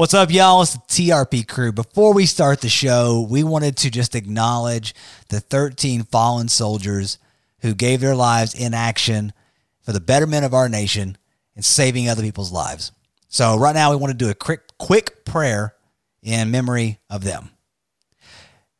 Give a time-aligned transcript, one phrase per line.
[0.00, 0.62] What's up, y'all?
[0.62, 1.72] It's the TRP crew.
[1.72, 4.94] Before we start the show, we wanted to just acknowledge
[5.28, 7.18] the 13 fallen soldiers
[7.60, 9.34] who gave their lives in action
[9.82, 11.18] for the betterment of our nation
[11.54, 12.92] and saving other people's lives.
[13.28, 15.74] So, right now, we want to do a quick, quick prayer
[16.22, 17.50] in memory of them.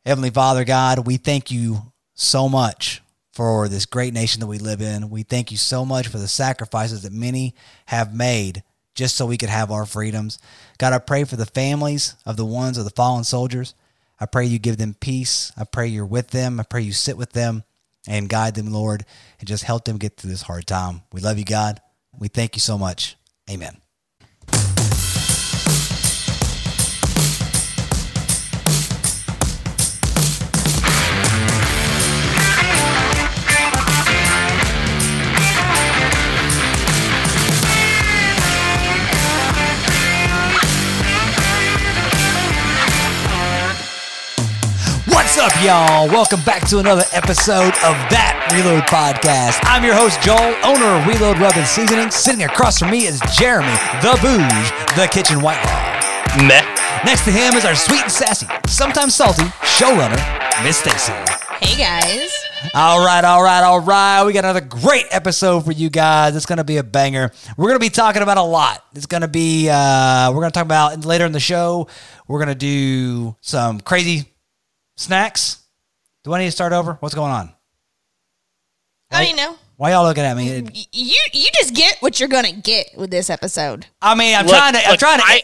[0.03, 4.81] Heavenly Father, God, we thank you so much for this great nation that we live
[4.81, 5.11] in.
[5.11, 7.53] We thank you so much for the sacrifices that many
[7.85, 8.63] have made
[8.95, 10.39] just so we could have our freedoms.
[10.77, 13.73] God, I pray for the families of the ones of the fallen soldiers.
[14.19, 15.51] I pray you give them peace.
[15.57, 16.59] I pray you're with them.
[16.59, 17.63] I pray you sit with them
[18.07, 19.05] and guide them, Lord,
[19.39, 21.01] and just help them get through this hard time.
[21.11, 21.81] We love you, God.
[22.17, 23.17] We thank you so much.
[23.49, 23.80] Amen.
[45.41, 46.07] Up, y'all?
[46.07, 49.57] Welcome back to another episode of That Reload Podcast.
[49.65, 52.11] I'm your host, Joel, owner of Reload Rub and Seasoning.
[52.11, 53.73] Sitting across from me is Jeremy,
[54.05, 56.45] the Booge, the Kitchen Whitelaw.
[56.45, 56.61] Meh.
[57.09, 60.21] Next to him is our sweet and sassy, sometimes salty, showrunner,
[60.63, 61.11] Miss Stacy.
[61.57, 62.29] Hey guys.
[62.75, 64.23] All right, all right, all right.
[64.23, 66.35] We got another great episode for you guys.
[66.35, 67.31] It's going to be a banger.
[67.57, 68.85] We're going to be talking about a lot.
[68.93, 71.87] It's going to be, uh, we're going to talk about later in the show,
[72.27, 74.30] we're going to do some crazy
[75.01, 75.57] snacks.
[76.23, 76.93] Do I need to start over?
[76.99, 77.51] What's going on?
[79.11, 79.55] I don't know.
[79.77, 80.61] Why y'all looking at me?
[80.61, 83.87] Y- You you just get what you're gonna get with this episode.
[84.01, 85.25] I mean, I'm Look, trying to, I'm look, trying to.
[85.25, 85.41] I,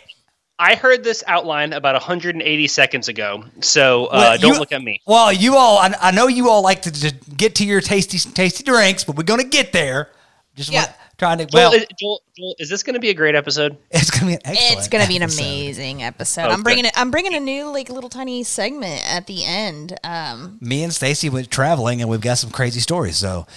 [0.60, 4.82] I heard this outline about 180 seconds ago, so uh, Well, don't you- look at
[4.82, 5.02] me.
[5.06, 8.18] Well, you all, I, I know you all like to, to get to your tasty,
[8.32, 10.10] tasty drinks, but we're going to get there.
[10.56, 10.86] Just Yeah.
[10.86, 11.46] want, trying to.
[11.46, 13.78] Joel, Well, is, Joel, Joel, is this going to be a great episode?
[13.92, 14.78] it's going to be an excellent.
[14.78, 16.46] it's gonna be an amazing episode.
[16.46, 16.54] Okay.
[16.54, 16.92] I'm bringing it.
[16.96, 19.98] I'm bringing a new like little tiny segment at the end.
[20.04, 23.18] Um, me and Stacy went traveling and we've got some crazy stories.
[23.18, 23.48] So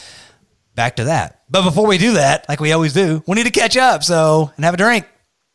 [0.74, 1.42] back to that.
[1.50, 4.02] But before we do that, like we always do, we need to catch up.
[4.04, 5.06] So and have a drink.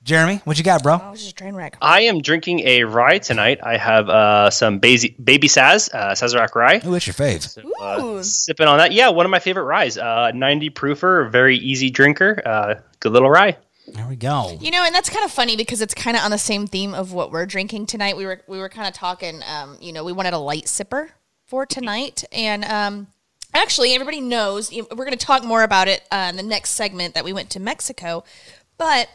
[0.05, 0.99] Jeremy, what you got, bro?
[1.01, 1.77] oh, it's just a train wreck.
[1.81, 3.57] I am drinking a rye tonight.
[3.63, 6.77] I have uh, some baby, baby Saz, uh, Sazerac rye.
[6.77, 7.41] Who is your fave?
[7.41, 8.91] So, uh, sipping on that.
[8.91, 9.97] Yeah, one of my favorite ryes.
[9.97, 12.39] Uh, 90 proofer, very easy drinker.
[12.45, 13.57] Uh, good little rye.
[13.87, 14.55] There we go.
[14.61, 16.93] You know, and that's kind of funny because it's kind of on the same theme
[16.93, 18.15] of what we're drinking tonight.
[18.15, 19.41] We were we were kind of talking.
[19.51, 21.09] Um, you know, we wanted a light sipper
[21.47, 23.07] for tonight, and um,
[23.55, 27.15] actually, everybody knows we're going to talk more about it uh, in the next segment
[27.15, 28.23] that we went to Mexico,
[28.77, 29.09] but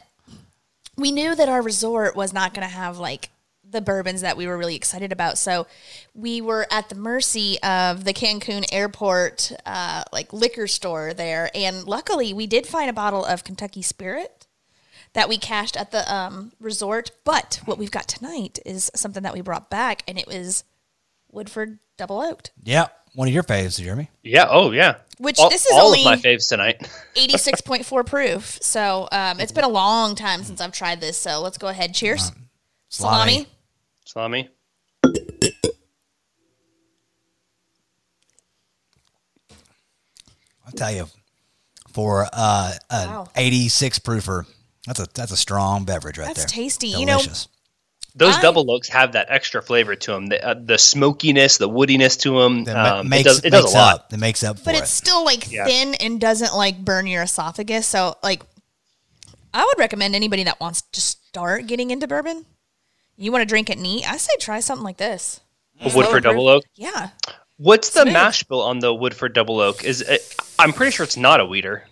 [1.00, 3.30] we knew that our resort was not going to have like
[3.68, 5.38] the bourbons that we were really excited about.
[5.38, 5.66] So
[6.14, 11.84] we were at the mercy of the Cancun airport, uh, like liquor store there, and
[11.84, 14.46] luckily we did find a bottle of Kentucky Spirit
[15.12, 17.12] that we cashed at the um, resort.
[17.24, 20.64] But what we've got tonight is something that we brought back, and it was
[21.30, 24.10] Woodford Double Oaked, Yeah, one of your faves, Jeremy.
[24.22, 24.97] Yeah, oh, yeah.
[25.19, 26.81] which All, this is all only of my faves tonight.
[27.16, 28.59] 86.4 proof.
[28.62, 31.16] So um, it's been a long time since I've tried this.
[31.16, 31.94] So let's go ahead.
[31.94, 32.32] Cheers.
[32.88, 33.47] Salami.
[34.04, 34.48] Salami.
[35.04, 35.50] Salami.
[40.66, 41.06] I'll tell you,
[41.92, 43.27] for uh, an Wow.
[43.34, 44.47] 86 proofer,
[44.87, 46.44] that's a that's a strong beverage right That's there.
[46.44, 46.88] That's tasty.
[46.88, 47.48] You know, Delicious.
[48.15, 51.69] Those I- double oaks have that extra flavor to them, the, uh, the smokiness, the
[51.69, 52.65] woodiness to them.
[52.65, 53.94] That ma- Um, makes it does, it does makes a lot.
[53.94, 54.12] up.
[54.12, 54.78] It makes up for but it.
[54.82, 55.65] it's still like Yeah.
[55.65, 57.87] thin and doesn't like burn your esophagus.
[57.87, 58.43] So like,
[59.54, 62.47] I would recommend anybody that wants to start getting into bourbon.
[63.16, 64.10] You want to drink it neat?
[64.10, 65.41] I say try something like this.
[65.81, 66.65] A Woodford Slow double oak.
[66.75, 67.10] Yeah.
[67.56, 69.84] What's the mash bill on the Woodford double oak?
[69.84, 71.84] Is it, I'm pretty sure it's not a wheater.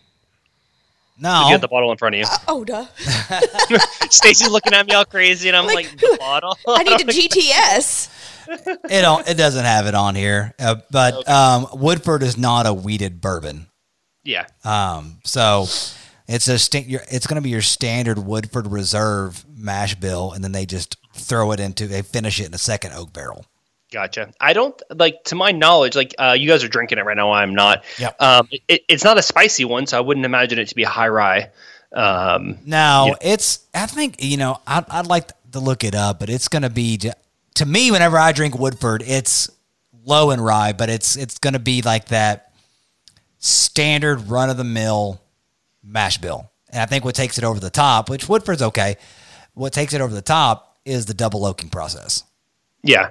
[1.20, 2.26] No, You got the bottle in front of you.
[2.46, 2.86] Oh, duh.
[4.10, 6.56] Stacy's looking at me all crazy, and I'm like, Like, the bottle.
[6.66, 8.08] I need a GTS.
[8.48, 10.54] it don't, it doesn't have it on here.
[10.58, 13.66] Uh, but um, Woodford is not a wheated bourbon.
[14.24, 15.62] yeah, Um, so
[16.28, 20.42] it's a sta- your, it's going to be your standard Woodford Reserve mash bill, and
[20.44, 23.44] then they just throw it into they finish it in a second oak barrel.
[23.92, 24.32] Gotcha.
[24.40, 27.32] I don't like, to my knowledge, like uh, you guys are drinking it right now.
[27.32, 27.84] I'm not.
[27.98, 28.16] Yep.
[28.20, 30.88] Um, it, it's not a spicy one, so I wouldn't imagine it to be a
[30.88, 31.50] high rye.
[31.92, 33.14] Um, Now Yeah.
[33.22, 36.62] it's I think you know I'd, I'd like to look it up, but it's going
[36.62, 36.98] to be
[37.54, 39.48] to me whenever I drink Woodford, it's
[40.04, 42.52] low in rye, but it's it's going to be like that
[43.38, 45.20] standard run of the mill
[45.82, 46.50] mash bill.
[46.70, 48.96] And I think what takes it over the top, which Woodford's okay,
[49.54, 52.22] what takes it over the top is the double oaking process.
[52.82, 53.10] Yeah.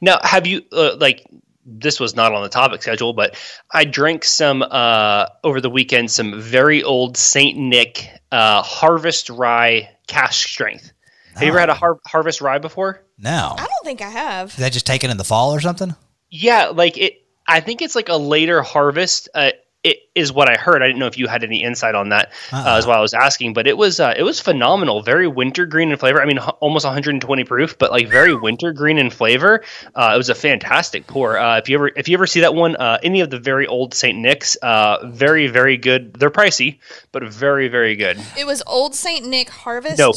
[0.00, 1.26] Now, have you uh, like
[1.64, 3.36] this was not on the topic schedule, but
[3.72, 9.90] I drank some uh, over the weekend some very old Saint Nick uh, Harvest Rye
[10.06, 10.92] cask strength.
[11.34, 13.04] Have you ever had a har- harvest rye before?
[13.16, 13.54] No.
[13.56, 14.50] I don't think I have.
[14.50, 15.94] Is that just taken in the fall or something?
[16.30, 17.24] Yeah, like it.
[17.46, 19.28] I think it's like a later harvest.
[19.34, 19.52] Uh,
[19.84, 20.82] it is what I heard.
[20.82, 22.32] I didn't know if you had any insight on that.
[22.52, 22.78] uh Uh-uh.
[22.78, 23.52] is why I was asking.
[23.54, 25.02] But it was uh, it was phenomenal.
[25.02, 26.20] Very wintergreen in flavor.
[26.20, 29.62] I mean, h- almost 120 proof, but like very wintergreen in flavor.
[29.94, 31.38] Uh, it was a fantastic pour.
[31.38, 33.66] Uh, if you ever if you ever see that one, uh, any of the very
[33.66, 36.14] old Saint Nick's, uh, very very good.
[36.14, 36.78] They're pricey,
[37.12, 38.18] but very very good.
[38.36, 39.98] It was Old Saint Nick Harvest.
[39.98, 40.12] No.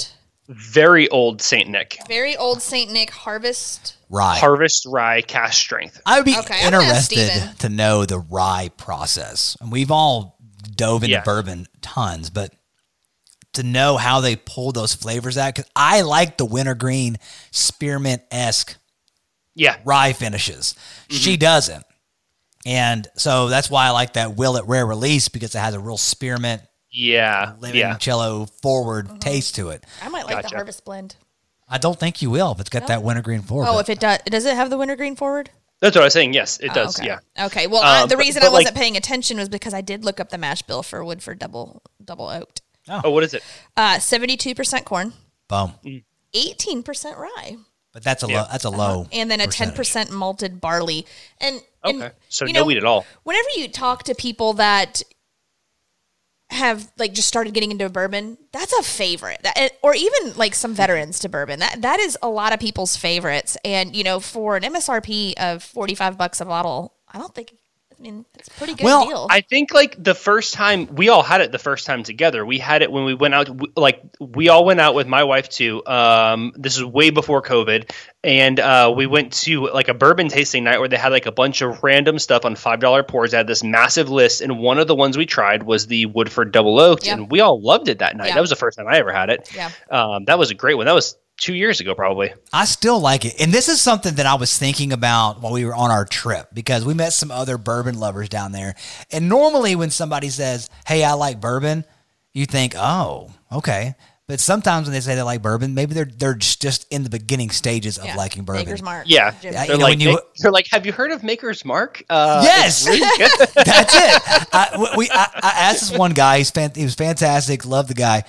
[0.50, 1.98] Very old Saint Nick.
[2.08, 3.96] Very old Saint Nick Harvest.
[4.12, 4.38] Rye.
[4.38, 6.02] Harvest rye cask strength.
[6.06, 9.56] I would be Okay, I'm gonna ask interested to know the rye process.
[9.62, 10.38] And we've all
[10.76, 11.24] dove into Yeah.
[11.24, 12.54] bourbon tons, but
[13.54, 17.18] to know how they pull those flavors out, because I like the wintergreen
[17.52, 18.76] spearmint esque
[19.56, 20.76] Yeah, rye finishes.
[21.10, 21.16] Mm-hmm.
[21.16, 21.86] She doesn't.
[22.66, 25.98] And so that's why I like that Willet Rare Release because it has a real
[25.98, 26.62] spearmint
[26.92, 27.96] yeah, yeah.
[27.96, 29.18] limoncello forward mm-hmm.
[29.20, 29.84] taste to it.
[30.02, 31.16] I might like the Harvest blend.
[31.72, 33.68] I don't think you will if it's got that wintergreen forward.
[33.70, 35.50] Oh, if it does, does it have the wintergreen forward?
[35.80, 36.34] That's what I was saying.
[36.34, 37.00] Yes, it does.
[37.00, 37.08] okay.
[37.08, 37.46] Yeah.
[37.48, 37.66] Okay.
[37.68, 39.82] Well, I, Um, the but- reason but, I wasn't like- paying attention was because I
[39.82, 42.62] did look up the mash bill for Woodford double double oaked.
[42.90, 43.42] Oh, what is it?
[43.78, 45.14] Uh, Seventy-two percent corn,
[45.48, 45.74] Boom.
[46.34, 47.58] eighteen percent rye,
[47.94, 48.42] But that's a Yeah.
[48.42, 48.48] low.
[48.52, 49.08] That's a low.
[49.12, 51.06] and then a ten percent malted barley.
[51.40, 52.16] And, and Okay.
[52.30, 53.06] So you no know, wheat at all.
[53.24, 55.02] Whenever you talk to people that
[56.52, 59.42] have like just started getting into bourbon, that's a favorite.
[59.44, 61.60] That, or even like some veterans to bourbon.
[61.60, 63.58] That that is a lot of people's favorites.
[63.64, 67.54] And you know, for an MSRP of forty five bucks a bottle, I don't think.
[68.02, 69.28] I mean, it's a pretty good Well, deal.
[69.30, 72.44] I think like the first time we all had it the first time together.
[72.44, 73.46] We had it when we went out.
[73.46, 75.86] w- Like we all went out with my wife too.
[75.86, 77.92] Um, this is way before COVID,
[78.24, 81.32] and uh, we went to like a bourbon tasting night where they had like a
[81.32, 83.32] bunch of random stuff on five dollar pours.
[83.32, 86.52] They had this massive list, and one of the ones we tried was the Woodford
[86.52, 87.14] Double Oaked, Yeah.
[87.14, 88.30] and we all loved it that night.
[88.30, 88.34] Yeah.
[88.34, 89.48] That was the first time I ever had it.
[89.56, 89.70] Yeah.
[89.92, 90.88] um, that was a great one.
[90.88, 92.34] That was two years ago, probably.
[92.54, 93.42] I still like it.
[93.42, 96.48] And this is something that I was thinking about while we were on our trip
[96.54, 98.76] because we met some other bourbon lovers down there.
[99.12, 101.84] And normally when somebody says, Hey, I like bourbon,
[102.34, 103.96] you think, Oh, okay.
[104.28, 107.10] But sometimes when they say they like bourbon, maybe they're they're just just in the
[107.10, 108.16] beginning stages of Yeah.
[108.16, 108.64] liking bourbon.
[108.64, 109.04] Maker's Mark.
[109.08, 111.66] Yeah, Yeah, they're you know, like when you- they're like, have you heard of Maker's
[111.66, 112.02] Mark?
[112.10, 112.88] Uh, Yes.
[112.88, 113.00] really.
[113.56, 114.48] That's it.
[114.54, 116.38] I, we, I, I asked this one guy.
[116.38, 117.66] He's fan, he was fantastic.
[117.66, 118.24] Loved the guy.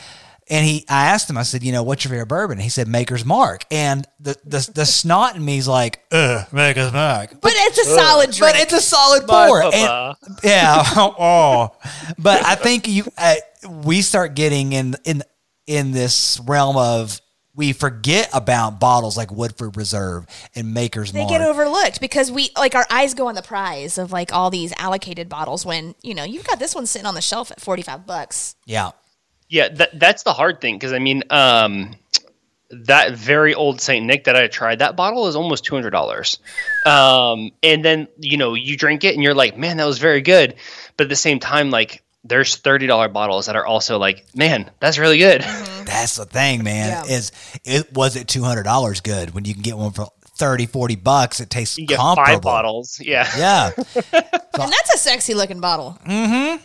[0.52, 1.38] And he, I asked him.
[1.38, 2.58] I said, you know, what's your favorite bourbon?
[2.58, 3.64] He said Maker's Mark.
[3.70, 7.40] And the the the snot in me is like, ugh, Maker's Mark.
[7.40, 8.52] But it's a solid drink.
[8.52, 9.62] But it's a solid My pour.
[9.62, 10.82] And- yeah.
[10.96, 11.70] oh.
[12.18, 15.22] But I think you uh, we start getting in in
[15.66, 17.18] in this realm of
[17.54, 21.30] we forget about bottles like Woodford Reserve and Maker's they Mark.
[21.30, 24.72] get overlooked because we like our eyes go on the prize of like all these
[24.78, 28.06] allocated bottles when you know you've got this one sitting on the shelf at 45
[28.06, 28.90] bucks yeah.
[29.52, 31.94] Yeah, that, that's the hard thing because I mean, um,
[32.70, 36.38] that very old Saint Nick that I tried, that bottle is almost two hundred dollars.
[36.86, 40.22] Um, and then you know you drink it and you're like, man, that was very
[40.22, 40.54] good.
[40.96, 44.70] But at the same time, like there's thirty dollar bottles that are also like, man,
[44.80, 45.42] that's really good.
[45.82, 47.04] That's the thing, man.
[47.06, 47.14] Yeah.
[47.16, 47.32] Is
[47.64, 50.08] it was it two hundred dollars good when you can get one for
[50.38, 51.40] 30, 40 bucks?
[51.40, 52.32] It tastes You get comparable.
[52.32, 53.28] five bottles, yeah.
[53.36, 53.70] Yeah.
[53.76, 56.56] and that's a sexy looking bottle mm-hmm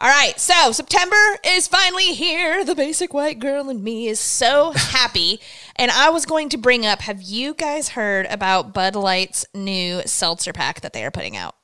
[0.00, 4.72] all right so september is finally here the basic white girl in me is so
[4.76, 5.40] happy
[5.76, 10.00] and i was going to bring up have you guys heard about bud light's new
[10.06, 11.54] seltzer pack that they are putting out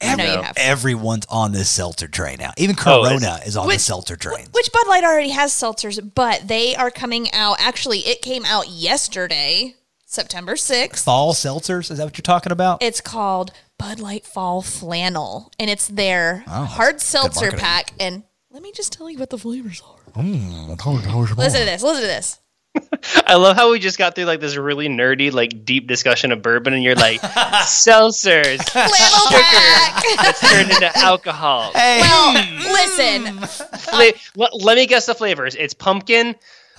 [0.00, 0.56] I know you have.
[0.56, 2.52] Everyone's on this seltzer train now.
[2.56, 4.46] Even Oh, Corona is on the seltzer train.
[4.52, 7.56] Which Bud Light already has seltzers, but they are coming out.
[7.58, 9.74] Actually, it came out yesterday,
[10.12, 11.04] September 6th.
[11.04, 11.90] Fall seltzers?
[11.90, 12.82] Is that what you're talking about?
[12.82, 17.92] It's called Bud Light Fall Flannel, and it's their Oh, hard seltzer pack.
[18.00, 20.12] And let me just tell you what the flavors are.
[20.22, 21.82] Mm, Listen to this.
[21.82, 22.40] Listen to this.
[23.26, 26.40] I love how we just got through like this really nerdy, like deep discussion of
[26.40, 27.20] bourbon, and you're like,
[27.66, 30.04] seltzers, Flannel pack.
[30.16, 31.70] that's turned into alcohol.
[31.74, 32.32] Hey, well,
[32.72, 33.38] listen.
[33.78, 35.54] Fla- let, let me guess the flavors.
[35.54, 36.34] It's pumpkin,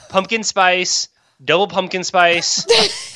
[0.09, 1.09] pumpkin spice,
[1.43, 2.65] double pumpkin spice,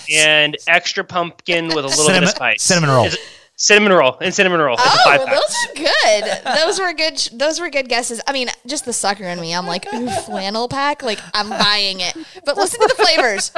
[0.13, 2.61] and extra pumpkin with a little bit of spice.
[2.63, 3.05] cinnamon roll.
[3.05, 3.19] Is it-
[3.55, 4.75] cinnamon roll and cinnamon roll.
[4.77, 6.57] It's a Oh, five those are good.
[6.57, 7.17] Those were good.
[7.39, 8.19] Those were good guesses.
[8.27, 9.53] I mean, just the sucker in me.
[9.53, 11.03] I'm like, ooh, flannel pack.
[11.03, 12.17] Like, I'm buying it.
[12.45, 13.51] But listen to the flavors: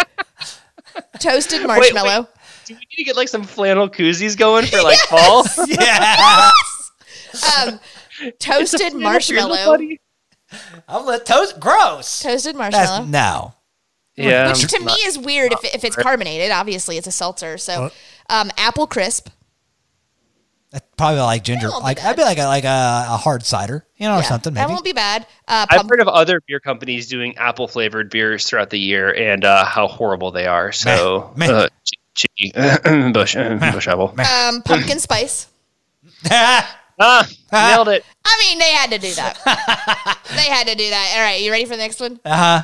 [1.20, 2.28] toasted marshmallow,
[2.66, 5.46] Do we need to get like some flannel koozies going for like fall?
[5.66, 6.52] yeah.
[7.64, 7.80] um,
[8.40, 10.00] toasted Flannel marshmallow, buddy?
[10.88, 11.60] I'm let toast.
[11.60, 12.22] Gross.
[12.22, 13.06] toasted That's marshmallow.
[13.06, 13.54] no.
[14.18, 14.50] Yeah.
[14.50, 16.52] Which to I'm me is weird if, if it's carbonated.
[16.52, 17.58] Obviously, it's a seltzer.
[17.58, 17.92] So,
[18.30, 19.30] um, apple crisp,
[20.98, 21.70] Probably like ginger.
[21.70, 22.04] won't be Like.
[22.04, 24.54] I'd be like a, like a, a hard cider, you know, or Yeah, something.
[24.56, 25.26] That won't be bad.
[25.48, 29.14] Uh, I've pump- heard of other beer companies doing apple flavored beers throughout the year
[29.16, 30.72] and uh, how horrible they are.
[30.74, 31.48] So, Meh.
[31.48, 31.54] Meh.
[31.54, 32.54] uh, ch- ch-
[33.14, 34.14] bush, uh, bush apple.
[34.20, 35.48] um, pumpkin spice.
[37.00, 38.06] Ah, nailed it.
[38.26, 39.38] I mean, they had to do that.
[40.36, 41.14] they had to do that.
[41.18, 42.20] All right, you ready for the next one?
[42.26, 42.36] uh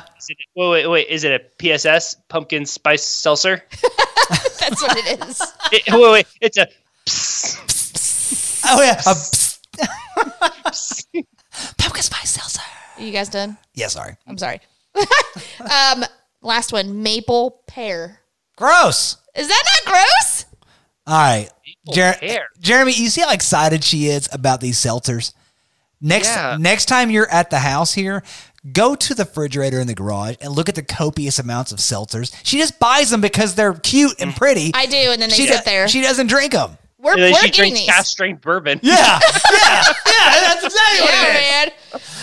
[0.56, 1.08] Wait, wait, wait.
[1.08, 3.62] Is it a PSS pumpkin spice seltzer?
[4.60, 5.42] That's what it is.
[5.72, 6.26] It- wait, wait.
[6.40, 6.66] It's a.
[8.64, 9.00] Oh yeah.
[9.06, 9.14] A
[11.78, 12.60] pumpkin spice seltzer.
[12.96, 13.56] Are you guys done?
[13.74, 13.88] Yeah.
[13.88, 14.16] Sorry.
[14.26, 14.60] I'm sorry.
[15.60, 16.04] um,
[16.42, 18.20] last one, maple pear.
[18.56, 19.16] Gross.
[19.34, 20.44] Is that not gross?
[21.06, 21.48] All right.
[21.92, 22.16] Jer-
[22.60, 25.32] Jeremy, you see how excited she is about these seltzers?
[26.00, 26.56] Next Yeah.
[26.58, 28.22] next time you're at the house here,
[28.72, 32.32] go to the refrigerator in the garage and look at the copious amounts of seltzers.
[32.44, 34.36] She just buys them because they're cute and mm.
[34.36, 34.70] pretty.
[34.74, 35.88] I do, and then they she sit do- there.
[35.88, 36.76] She doesn't drink them.
[36.98, 37.88] we're And then we're she getting drinks these.
[37.88, 38.80] cask strength bourbon.
[38.82, 38.94] Yeah,
[39.52, 40.40] yeah, yeah.
[40.40, 41.50] That's exactly what it is.
[41.50, 41.70] Man.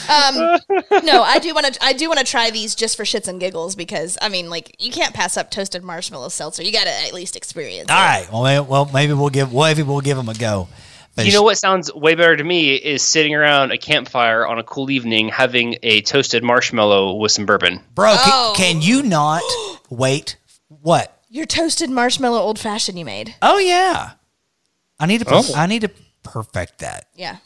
[0.10, 0.60] Um,
[1.06, 1.84] no, I do want to.
[1.84, 4.76] I do want to try these just for shits and giggles because I mean, like,
[4.80, 6.64] you can't pass up toasted marshmallow seltzer.
[6.64, 7.90] You got to at least experience.
[7.90, 8.02] All it.
[8.02, 8.28] right.
[8.32, 10.68] Well, maybe, well, maybe we'll give maybe we'll give them a go.
[11.16, 14.58] But You know what sounds way better to me is sitting around a campfire on
[14.60, 17.82] a cool evening having a toasted marshmallow with some bourbon.
[17.94, 18.12] bro?
[18.16, 18.54] Can, Oh.
[18.56, 19.42] can you not
[19.90, 20.38] wait?
[20.68, 21.16] What?
[21.30, 23.36] Your toasted marshmallow old fashioned you made.
[23.42, 24.12] Oh yeah.
[25.00, 25.26] I need to.
[25.26, 25.54] per- Oh.
[25.56, 25.92] I need to
[26.24, 27.08] perfect that.
[27.16, 27.38] Yeah.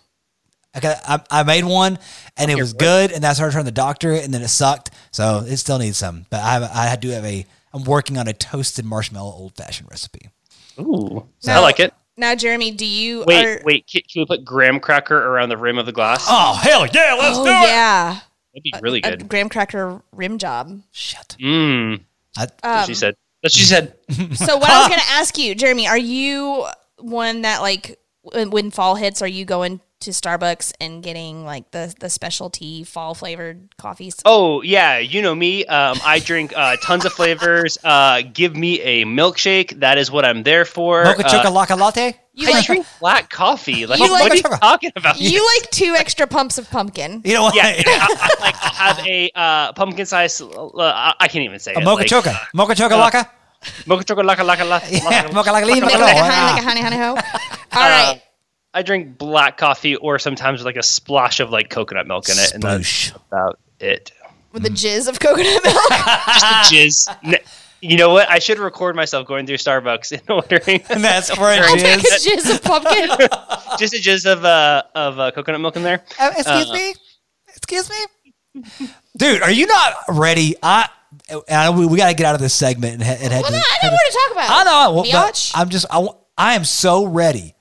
[0.76, 2.00] Okay, I, I made one
[2.38, 4.90] and it was good, and that's how I turned the doctor, and then it sucked.
[5.12, 6.26] So it still needs some.
[6.30, 7.46] But I I do have a.
[7.74, 10.30] I'm working on a toasted marshmallow old fashioned recipe.
[10.80, 11.94] Ooh, I like it.
[12.18, 13.24] Now, Jeremy, do you?
[13.26, 13.88] Wait, are, wait.
[13.88, 16.26] Can, can we put graham cracker around the rim of the glass?
[16.30, 17.16] Oh hell yeah!
[17.20, 17.54] Let's Oh do it.
[17.54, 18.20] yeah,
[18.54, 19.28] That'd be really a good.
[19.30, 20.80] graham cracker rim job.
[20.92, 21.36] Shit.
[21.40, 22.02] Mmm.
[22.38, 23.16] I, That's she um, said.
[23.42, 23.96] That's what she said.
[24.36, 26.66] So what I was going to ask you, Jeremy, are you
[27.00, 31.72] one that like when, when fall hits, are you going to Starbucks and getting like
[31.72, 34.16] the the specialty fall flavored coffees?
[34.26, 35.66] Oh yeah, you know me.
[35.66, 37.78] Um, I drink uh, tons of flavors.
[37.84, 39.80] Uh, give me a milkshake.
[39.80, 41.04] That is what I'm there for.
[41.04, 42.16] mocha Uh, chocolate latte.
[42.36, 43.86] You I like drink black coffee.
[43.86, 45.20] Like, You what like- are you talking about?
[45.22, 47.22] you like two extra pumps of pumpkin.
[47.24, 47.56] You know what?
[47.56, 50.42] yeah, I, I, like I have a uh, pumpkin size.
[50.42, 51.84] Uh, I, I can't even say a it.
[51.84, 52.36] mocha like, choca.
[52.56, 53.28] Mocha chocolate.
[53.86, 55.34] Mocha chocolate, laka, laka, laka, Yeah, laka.
[55.34, 56.32] mocha like leave Like, it like a alone.
[56.32, 56.70] honey, like a Ah.
[56.70, 57.10] honey, honey ho.
[57.80, 58.22] All right.
[58.74, 62.54] I drink black coffee or sometimes like a splash of like coconut milk in it,
[62.54, 63.16] and that's Sploosh.
[63.32, 64.12] about it.
[64.52, 65.90] With the jizz of coconut milk.
[65.90, 67.38] Just a jizz.
[67.86, 68.30] You know what?
[68.32, 71.98] I should record myself going through Starbucks and ordering And that's for a I'll take
[71.98, 72.26] a jizz.
[72.38, 73.10] jizz of pumpkin.
[73.78, 76.02] just a jizz of uh, of uh, coconut milk in there.
[76.18, 76.94] Uh, excuse Uh, me.
[77.50, 78.88] Excuse me.
[79.18, 80.56] Dude, are you not ready?
[80.64, 80.88] I.
[81.52, 83.52] I we, we got to get out of this segment and, head- and head Well,
[83.52, 83.58] to.
[83.58, 84.50] no, I head know to- what to talk about.
[84.50, 84.94] I know.
[84.94, 85.52] Well, but Biatch?
[85.54, 85.86] I'm just.
[85.92, 87.54] I, wa- I am so ready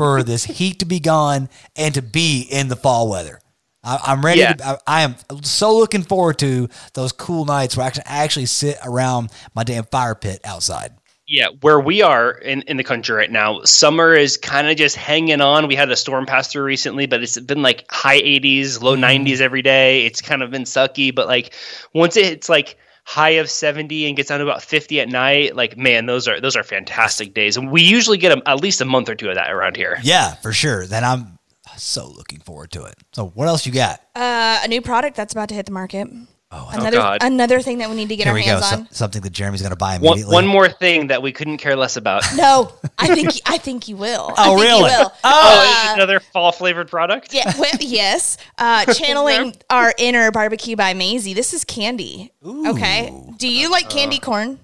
[0.00, 3.38] for this heat to be gone and to be in the fall weather.
[3.84, 4.40] I, I'm ready.
[4.40, 4.54] Yeah.
[4.54, 8.46] To, I, I am so looking forward to those cool nights where I can actually
[8.46, 10.92] sit around my damn fire pit outside.
[11.28, 14.96] Yeah, where we are in, in the country right now, summer is kind of just
[14.96, 15.68] hanging on.
[15.68, 19.26] We had a storm pass through recently, but it's been like high 80s, low mm-hmm.
[19.26, 20.06] 90s every day.
[20.06, 21.52] It's kind of been sucky, but like
[21.92, 25.56] once it hits like high of 70 and gets down to about 50 at night,
[25.56, 27.56] like man, those are those are fantastic days.
[27.56, 29.98] And we usually get a, at least a month or two of that around here.
[30.02, 30.86] Yeah, for sure.
[30.86, 31.38] Then I'm
[31.76, 32.94] so looking forward to it.
[33.12, 34.00] So what else you got?
[34.14, 36.08] Uh, a new product that's about to hit the market.
[36.52, 37.18] Oh, Another God.
[37.22, 38.50] another thing that we need to get here our we go.
[38.54, 38.88] hands So, on.
[38.90, 40.34] something that Jeremy's going to buy One, immediately.
[40.34, 42.24] one more thing that we couldn't care less about.
[42.36, 44.34] No, I think I think you will.
[44.36, 44.90] I Oh, think really?
[44.90, 45.12] You will.
[45.24, 47.32] Oh, Uh, another fall flavored product?
[47.32, 48.36] yeah, well, yes.
[48.58, 51.34] Uh, channeling our inner barbecue by Maisie.
[51.34, 52.32] This is candy.
[52.44, 53.14] Okay.
[53.36, 54.58] Do you like candy corn?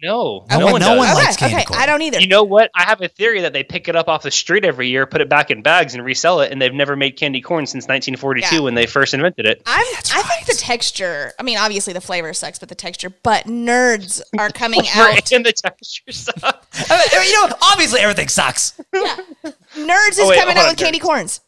[0.00, 0.98] No, No no, one- one no does.
[0.98, 1.74] one okay, likes candy okay.
[1.74, 2.20] I don't either.
[2.20, 2.70] You know what?
[2.74, 5.20] I have a theory that they pick it up off the street every year, put
[5.20, 8.54] it back in bags, and resell it, and they've never made candy corn since 1942
[8.56, 8.60] Yeah.
[8.60, 9.60] when they first invented it.
[9.66, 11.32] I'm, I think the texture.
[11.38, 13.10] I mean, obviously the flavor sucks, but the texture.
[13.10, 15.32] But nerds are coming out.
[15.32, 16.90] and the texture sucks.
[16.90, 18.80] I mean, you know, obviously everything sucks.
[18.94, 19.16] Yeah.
[19.74, 21.40] Nerds is Oh, wait, coming out on, with candy corns.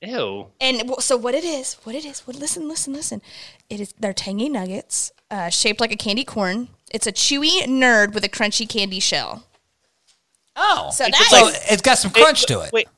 [0.00, 0.46] Ew.
[0.60, 3.22] And so what it is, what it is, what listen, listen, listen.
[3.70, 6.68] It is they're tangy nuggets, uh, shaped like a candy corn.
[6.94, 9.42] It's a chewy nerd with a crunchy candy shell.
[10.54, 12.72] Oh, So It's that so is- it's got some crunch to it.
[12.72, 12.92] Wait, it,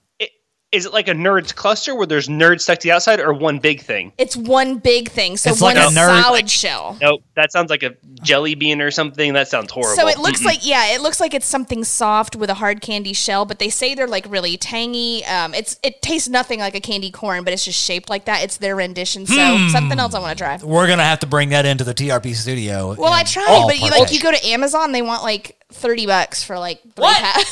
[0.77, 3.59] is it like a nerds cluster where there's nerds stuck to the outside, or one
[3.59, 4.13] big thing?
[4.19, 5.37] it's one big thing.
[5.37, 6.97] So It's one like a nerd- solid shell.
[7.01, 9.33] Nope, that sounds like a jelly bean or something.
[9.33, 9.97] That sounds horrible.
[9.97, 10.47] So it looks Mm-mm.
[10.47, 13.69] like yeah, it looks like it's something soft with a hard candy shell, but they
[13.71, 15.25] say they're like really tangy.
[15.25, 18.43] Um, it's it tastes nothing like a candy corn, but it's just shaped like that.
[18.45, 19.27] It's their rendition.
[19.27, 19.69] So Hmm.
[19.71, 20.57] something else I want to try.
[20.63, 22.95] We're gonna have to bring that into the TRP studio.
[22.95, 26.43] Well, I tried, but you like you go to Amazon, they want like thirty bucks
[26.45, 27.17] for like three What?
[27.17, 27.45] pa-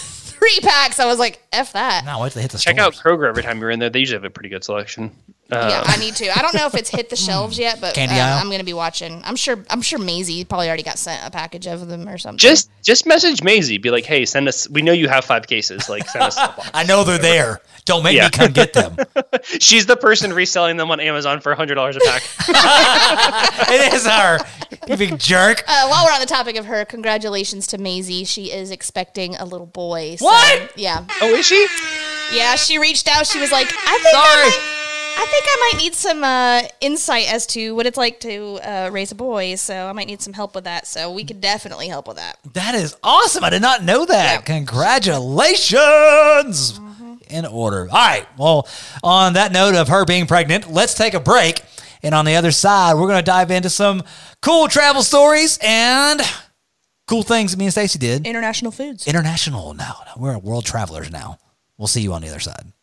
[0.45, 1.01] three packs.
[1.01, 2.05] I was like, F that.
[2.05, 2.99] Now wait till they hit the Check stores.
[2.99, 3.91] out Kroger every time you're in there.
[3.91, 5.15] They usually have a pretty good selection.
[5.51, 6.37] Uh, yeah, I need to.
[6.37, 8.41] I don't know if it's hit the shelves yet, but Candy um.
[8.41, 9.21] I'm gonna be watching.
[9.25, 9.63] I'm sure.
[9.71, 12.39] I'm sure Maisie probably already got sent a package of them or something.
[12.39, 13.77] Just just message Maisie.
[13.79, 14.69] Be like, hey, send us.
[14.71, 15.89] We know you have five cases.
[15.89, 16.37] Like, send us.
[16.39, 16.71] a box.
[16.73, 17.61] I know they're there.
[17.85, 18.25] Don't make Yeah.
[18.25, 18.97] me come get them.
[19.61, 22.23] She's the person reselling them on Amazon for hundred dollars a pack.
[23.69, 24.39] it is her.
[24.89, 25.63] You big jerk.
[25.67, 28.25] Uh, while we're on the topic of her, congratulations to Maisie.
[28.25, 30.17] She is expecting a little boy.
[30.17, 30.73] so- What?
[30.79, 31.05] Yeah.
[31.21, 31.67] oh, is she?
[32.33, 33.27] Yeah, she reached out.
[33.27, 34.51] She was like, I think I Sorry.
[34.51, 34.74] might,
[35.17, 38.91] I think I might need some uh, insight as to what it's like to uh,
[38.93, 39.55] raise a boy.
[39.55, 40.87] So I might need some help with that.
[40.87, 42.39] So we could definitely help with that.
[42.53, 43.45] That is awesome.
[43.45, 44.35] I did not know that.
[44.35, 44.41] Yeah.
[44.41, 46.81] Congratulations.
[47.31, 47.89] In order.
[47.91, 48.27] All right.
[48.37, 48.69] Well,
[49.03, 51.63] on that note of her being pregnant, let's take a break.
[52.03, 54.03] And on the other side, we're going to dive into some
[54.43, 56.21] cool travel stories and
[57.09, 58.27] cool things that me and Stacy did.
[58.27, 59.07] International foods.
[59.07, 59.97] International now.
[60.19, 61.39] We're world travelers now.
[61.79, 62.74] We'll see you on the other side.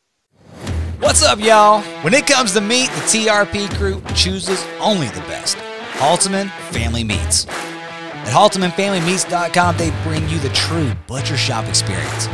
[1.01, 1.81] What's up, y'all?
[2.03, 5.57] When it comes to meat, the TRP crew chooses only the best.
[5.97, 7.47] Halteman Family Meats.
[7.47, 12.27] At HaltemanFamilyMeats.com, they bring you the true butcher shop experience.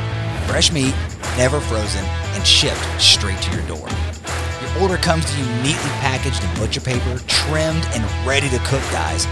[0.48, 0.94] Fresh meat,
[1.38, 3.88] never frozen, and shipped straight to your door.
[3.88, 8.84] Your order comes to you neatly packaged in butcher paper, trimmed, and ready to cook,
[8.92, 9.26] guys.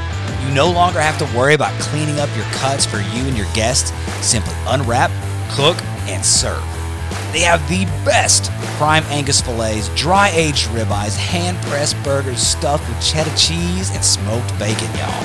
[0.46, 3.52] You no longer have to worry about cleaning up your cuts for you and your
[3.54, 3.92] guests.
[4.26, 5.12] Simply unwrap,
[5.52, 5.76] cook,
[6.08, 6.64] and serve.
[7.32, 13.02] They have the best prime Angus fillets, dry aged ribeyes, hand pressed burgers stuffed with
[13.02, 15.24] cheddar cheese and smoked bacon, y'all.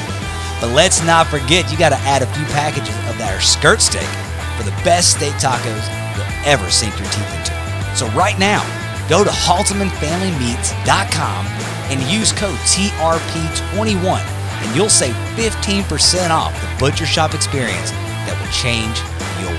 [0.61, 4.09] But let's not forget, you got to add a few packages of that skirt steak
[4.57, 7.55] for the best steak tacos you'll ever sink your teeth into.
[7.97, 8.63] So right now,
[9.09, 11.47] go to HaltemanFamilyMeats.com
[11.91, 18.53] and use code TRP21 and you'll save 15% off the butcher shop experience that will
[18.53, 19.01] change
[19.41, 19.53] your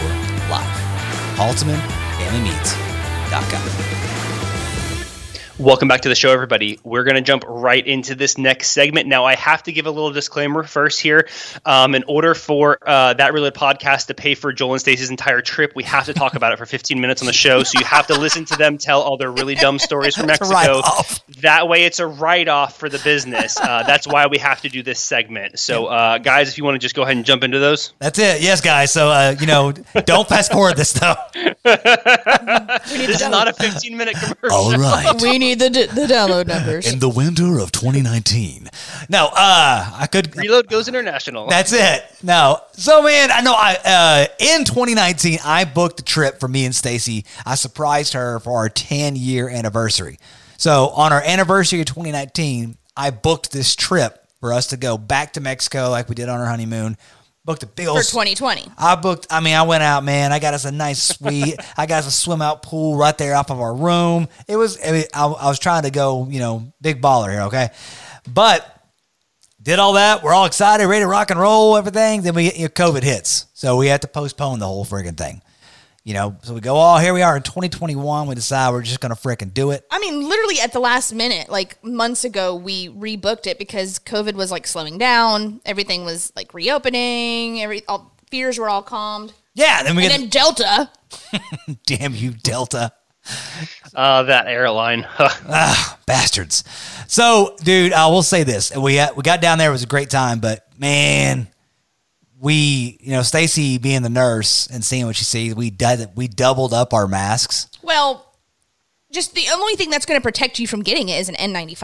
[0.50, 0.78] life.
[2.22, 4.31] HaltemanFamilyMeats.com.
[5.62, 6.80] Welcome back to the show, everybody.
[6.84, 9.08] We're going to jump right into this next segment.
[9.08, 11.30] Now, I have to give a little disclaimer first here.
[11.68, 15.42] Um, in order for uh, that related podcast to pay for Joel and Stacey's entire
[15.42, 17.62] trip, we have to talk about it for 15 minutes on the show.
[17.62, 20.82] So you have to listen to them tell all their really dumb stories from Mexico.
[21.42, 23.60] That way, it's a write off for the business.
[23.60, 25.60] Uh, that's why we have to do this segment.
[25.60, 27.94] So, uh, guys, if you want to just go ahead and jump into those.
[28.00, 28.42] That's it.
[28.42, 28.92] Yes, guys.
[28.92, 31.14] So, uh, you know, don't fast forward this though.
[32.92, 34.52] This is not a 15 minute commercial.
[34.52, 35.22] All right.
[35.22, 36.92] We need the, the download numbers.
[36.92, 38.70] In the winter of 2019.
[39.10, 40.36] No, uh, I could.
[40.36, 41.48] Reload goes international.
[41.48, 42.04] That's it.
[42.24, 42.62] No.
[42.74, 46.76] So, man, I know I, uh, in 2019, I booked a trip for me and
[46.76, 47.26] Stacy.
[47.46, 50.20] I surprised her for our 10 year anniversary.
[50.58, 55.34] So, on our anniversary of 2019, I booked this trip for us to go back
[55.34, 56.98] to Mexico like we did on our honeymoon.
[57.44, 58.68] Booked a big old for 2020.
[58.78, 59.26] I booked.
[59.32, 60.32] I mean, I went out, man.
[60.32, 61.60] I got us a nice suite.
[61.78, 64.28] I got us a swim out pool right there off of our room.
[64.48, 64.78] It was.
[64.86, 67.70] I, mean, I, I was trying to go, you know, big baller here, okay.
[68.32, 68.68] But
[69.60, 70.22] did all that.
[70.22, 72.22] We're all excited, ready to rock and roll, everything.
[72.22, 75.42] Then we you know, COVID hits, so we had to postpone the whole friggin' thing.
[76.04, 76.76] You know, so we go.
[76.78, 78.26] Oh, here we are in 2021.
[78.28, 79.86] We decide we're just gonna frickin' do it.
[79.92, 84.34] I mean, literally at the last minute, like months ago, we rebooked it because COVID
[84.34, 85.62] was like slowing down.
[85.64, 87.62] Everything was like reopening.
[87.62, 89.34] Every all fears were all calmed.
[89.54, 89.84] Yeah.
[89.84, 90.20] Then we And get.
[90.22, 90.92] then Delta.
[91.86, 92.94] damn you, Delta.
[93.94, 95.06] Uh, that airline.
[96.08, 96.64] bastards.
[97.08, 99.70] So, dude, I will say this: we got, we got down there.
[99.70, 101.48] It was a great time, but man,
[102.42, 106.28] we you know Stacy being the nurse and seeing what she sees, we did we
[106.28, 107.68] doubled up our masks.
[107.82, 108.34] Well,
[109.12, 111.84] just the only thing that's going to protect you from getting it is an N95.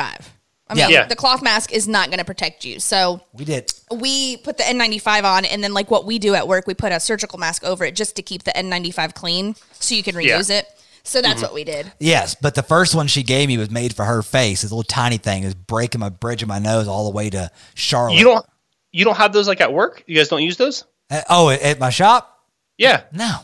[0.69, 0.89] I mean, Yeah.
[0.89, 1.05] Yeah.
[1.05, 2.79] the cloth mask is not going to protect you.
[2.79, 3.71] So We did.
[3.91, 6.91] we put the N95 on, and then like what we do at work, we put
[6.91, 10.39] a surgical mask over it just to keep the N95 clean, so you can Yeah.
[10.39, 10.67] reuse it.
[11.03, 11.43] So that's mm-hmm.
[11.43, 11.93] what we did.
[11.99, 14.63] Yes, but the first one she gave me was made for her face.
[14.63, 17.49] This little tiny thing is breaking my bridge of my nose all the way to
[17.75, 18.17] Charlotte.
[18.17, 18.45] you don't.
[18.91, 20.03] You don't have those like at work.
[20.07, 20.85] You guys don't use those.
[21.09, 22.37] Uh, oh, at, at my shop?
[22.77, 23.03] Yeah.
[23.11, 23.39] No,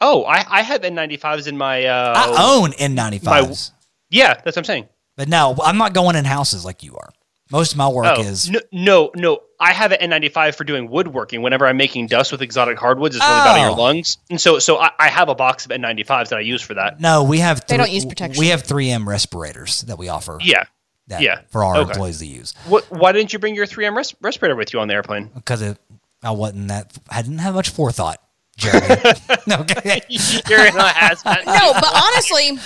[0.00, 1.84] Oh, I, I have N95s in my.
[1.86, 3.70] Uh, I own N95s,
[4.10, 4.88] Yeah, that's what I'm saying.
[5.16, 7.10] but no, I'm not going in houses like you are.
[7.50, 9.38] Most of my work Oh, is no, no, no.
[9.60, 11.42] I have an N95 for doing woodworking.
[11.42, 13.82] Whenever I'm making dust with exotic hardwoods, it's really bad on your Oh.
[13.82, 14.18] lungs.
[14.28, 17.00] And so, so I, I have a box of N95s that I use for that.
[17.00, 17.22] no.
[17.24, 18.40] We have They don't use protection.
[18.40, 20.38] We have 3M respirators that we offer.
[20.42, 20.64] Yeah.
[21.08, 21.40] That yeah.
[21.48, 21.90] for our Okay.
[21.90, 22.84] employees to use What?
[22.90, 25.30] Why didn't you bring your 3M res- respirator with you on the airplane?
[25.34, 25.78] because it,
[26.22, 28.20] I wasn't that I didn't have much forethought,
[28.56, 28.86] Jeremy.
[29.50, 31.44] okay, You're in a hazmat.
[31.46, 32.58] No, but honestly,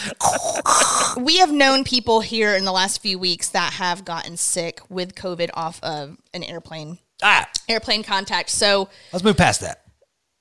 [1.22, 5.14] we have known people here in the last few weeks that have gotten sick with
[5.14, 8.50] COVID off of an airplane ah, airplane contact.
[8.50, 9.82] So let's move past that.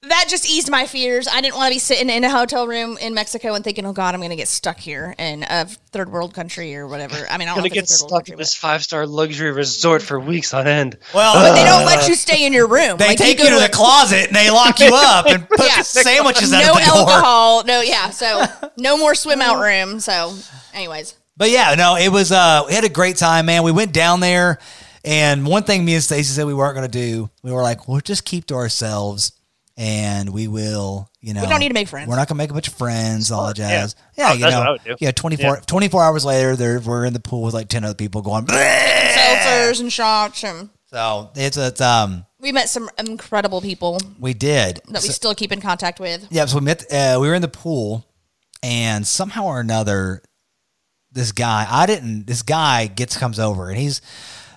[0.04, 1.28] That just eased my fears.
[1.28, 3.92] I didn't want to be sitting in a hotel room in Mexico and thinking, "Oh
[3.92, 7.38] God, I'm going to get stuck here in a third world country or whatever." I
[7.38, 8.56] mean, I don't Gonna know if get it's a third world stuck country, in this
[8.56, 10.98] five star luxury resort for weeks on end.
[11.14, 12.98] Well, but they don't let you stay in your room.
[12.98, 15.48] They Like, take go you to a- the closet and they lock you up and
[15.50, 15.82] put Yeah.
[15.82, 16.98] sandwiches out no the door.
[17.00, 17.64] alcohol.
[17.66, 18.10] No, yeah.
[18.10, 18.46] So
[18.78, 20.00] no more swim out room.
[20.00, 20.34] So,
[20.74, 22.32] anyways, But yeah, no, it was.
[22.32, 23.64] Uh, we had a great time, man.
[23.64, 24.60] We went down there,
[25.04, 27.88] and one thing me and Stacy said we weren't going to do, we were like,
[27.88, 29.32] we'll just keep to ourselves,
[29.80, 32.10] and we will, you know, We don't need to make friends.
[32.10, 33.96] We're not going to make a bunch of friends, all that jazz.
[34.18, 34.96] Yeah, Oh, you that's what I know, would do.
[35.00, 35.12] yeah.
[35.12, 38.46] 24, 24 hours later, there we're in the pool with like ten other people going.
[38.46, 44.82] Seltzers and shots, and So it's it's um we met some incredible people we did
[44.89, 46.28] that we So- still keep in contact with.
[46.30, 46.92] Yeah, so we met.
[46.92, 48.06] Uh, we were in the pool,
[48.62, 50.22] and somehow or another,
[51.12, 51.65] this guy.
[51.70, 52.28] I didn't.
[52.28, 54.02] This guy gets comes over, and he's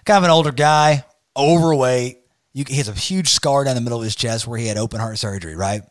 [0.04, 1.04] kind of an older guy,
[1.37, 2.18] overweight.
[2.52, 4.76] You, he has a huge scar down the middle of his chest where he had
[4.76, 5.82] open heart surgery, right?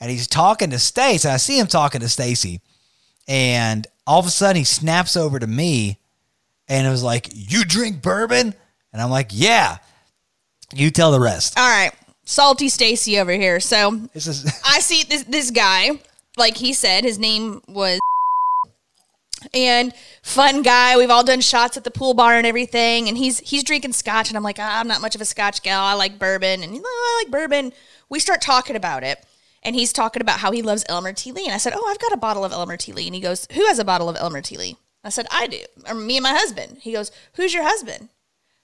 [0.00, 1.28] And he's talking to Stacy.
[1.28, 2.60] I see him talking to Stacy,
[3.28, 5.98] and all of a sudden he snaps over to me,
[6.68, 8.54] and it was like, "You drink bourbon?"
[8.92, 9.78] And I'm like, "Yeah."
[10.74, 11.58] You tell the rest.
[11.58, 11.92] All right,
[12.24, 13.60] salty Stacy over here.
[13.60, 16.00] So This is I see this this guy,
[16.36, 18.00] like he said, his name was
[19.52, 20.96] and fun guy.
[20.96, 24.28] We've all done shots at the pool bar and everything, and he's he's drinking scotch,
[24.28, 25.82] and I'm like, ah, I'm not much of a scotch gal.
[25.82, 27.72] I like bourbon, and oh, I like bourbon.
[28.08, 29.24] We start talking about it,
[29.62, 31.32] and he's talking about how he loves Elmer T.
[31.32, 32.92] Lee, and I said, oh, I've got a bottle of Elmer T.
[32.92, 34.56] Lee, and he goes, who has a bottle of Elmer T.
[34.56, 34.76] Lee?
[35.04, 36.78] I said, I do, or me and my husband.
[36.80, 38.08] He goes, who's your husband?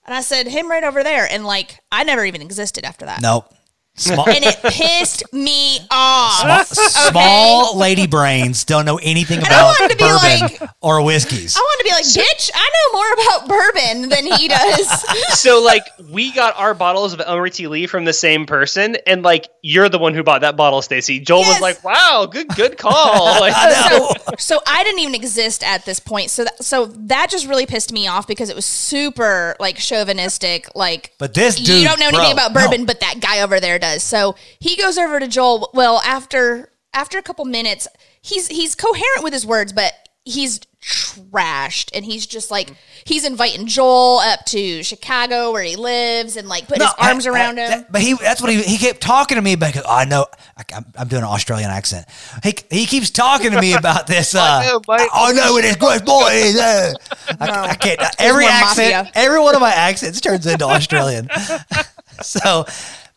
[0.05, 3.21] And I said, him right over there, and like I never even existed after that.
[3.21, 3.53] nope.
[3.99, 6.67] Small, And it pissed me off.
[6.69, 11.57] Small lady brains don't know anything about wanted to be bourbon like- or whiskeys.
[11.57, 15.05] I want to be like, bitch, I know more about bourbon than he does.
[15.39, 17.67] So like we got our bottles of Elmer T.
[17.69, 21.21] Lee from the same person, and like you're the one who bought that bottle, Stacy.
[21.21, 21.55] Joel Yes.
[21.55, 23.53] was like, "Wow, good good call." Like,
[23.89, 26.31] so, so I didn't even exist at this point.
[26.31, 30.67] So that, so that just really pissed me off because it was super like chauvinistic.
[30.75, 32.87] Like, But this dude, you don't know bro, anything about bourbon, no.
[32.87, 33.88] but that guy over there does.
[33.97, 35.71] So he goes over to Joel.
[35.75, 37.89] Well, after after a couple minutes,
[38.21, 39.93] he's he's coherent with his words, but
[40.25, 42.71] he's trashed, and he's just like
[43.05, 47.31] he's inviting Joel up to Chicago where he lives, and like putting his arms I-
[47.31, 47.71] around him.
[47.71, 49.73] that- but he that's what he he kept talking to me about.
[49.75, 52.07] 'cause I know I, I'm, I'm doing an Australian accent.
[52.45, 54.35] He he keeps talking to me about this.
[54.39, 55.09] Uh, I know, Mike.
[55.13, 56.53] I know it is good boy.
[56.61, 56.93] uh,
[57.41, 58.01] I, I can't.
[58.19, 59.11] Every accent, mafia.
[59.15, 61.29] every one of my accents turns into Australian.
[62.23, 62.67] so,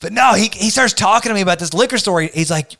[0.01, 2.21] but no, he he starts talking to me about this liquor store.
[2.21, 2.75] He's like,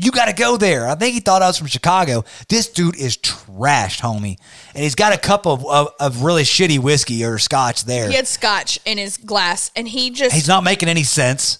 [0.00, 2.24] "You got to go there." I think he thought I was from Chicago.
[2.48, 4.38] This dude is trashed, homie,
[4.74, 8.08] and he's got a cup of of, of really shitty whiskey or scotch there.
[8.08, 11.58] he had scotch in his glass, and he just He's not making any sense.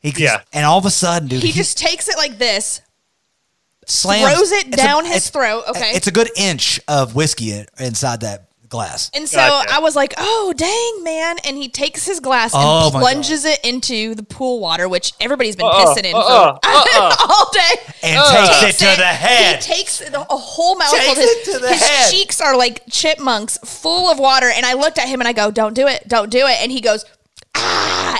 [0.00, 0.40] He just, Yeah.
[0.52, 2.80] and all of a sudden, dude, he just takes it like this,
[3.86, 5.92] slams, throws it it's down his throat, okay.
[5.94, 9.10] it's a good inch of whiskey inside that glass.
[9.14, 9.74] And so Gotcha.
[9.74, 13.60] I was like, "Oh, dang, man!" And he takes his glass Oh, and plunges it
[13.62, 17.16] into the pool water, which everybody's been Uh-uh, pissing in uh-uh, for uh-uh.
[17.28, 17.82] all day.
[18.02, 18.46] and Uh.
[18.46, 19.62] takes Takes it to the head.
[19.62, 20.98] He takes a whole mouthful.
[20.98, 22.10] Takes his it to the his head.
[22.10, 24.48] cheeks are like chipmunks, full of water.
[24.50, 26.72] And I looked at him and I go, "Don't do it, don't do it." And
[26.72, 27.04] he goes!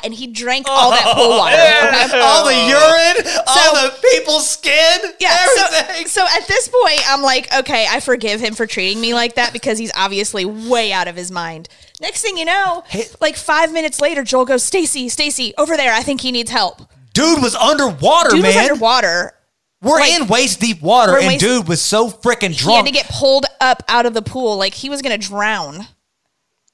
[0.04, 1.54] And he drank all that pool oh, water.
[1.54, 2.20] okay?
[2.20, 5.36] all the urine, all the people's skin, Yeah.
[5.40, 6.06] everything.
[6.08, 9.34] So, so at this point, I'm like, okay, I forgive him for treating me like
[9.36, 11.68] that because he's obviously way out of his mind.
[12.00, 15.92] Next thing you know, Hey- like five minutes later, Joel goes, Stacy, Stacy, over there.
[15.92, 16.80] I think he needs help.
[17.14, 18.48] dude was underwater, Dude man.
[18.54, 19.34] was underwater.
[19.82, 22.58] We're like- in waist deep water, We're and waist- dude was so freaking drunk.
[22.58, 22.86] He had drunk.
[22.86, 25.86] to get pulled up out of the pool like he was gonna drown.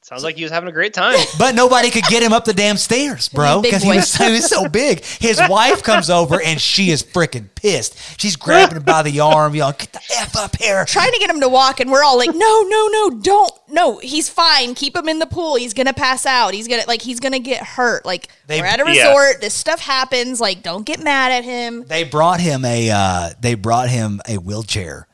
[0.08, 1.18] Sounds like he was having a great time.
[1.38, 4.46] But nobody could get him up the damn stairs, bro, because he was, he was
[4.46, 5.04] so big.
[5.04, 7.96] His wife comes over and she is freaking pissed.
[8.20, 11.30] She's grabbing him by the arm, yelling, "Get the f up here!" Trying to get
[11.30, 14.74] him to walk, and we're all like, no, no, no, don't, no, he's fine.
[14.74, 15.56] Keep him in the pool.
[15.56, 16.54] He's gonna pass out.
[16.54, 18.04] He's gonna like he's gonna get hurt.
[18.06, 19.08] Like They- we're at a Yeah.
[19.10, 19.40] resort.
[19.40, 20.40] This stuff happens.
[20.40, 21.84] Like don't get mad at him.
[21.86, 25.06] They brought him a uh, they brought him a wheelchair.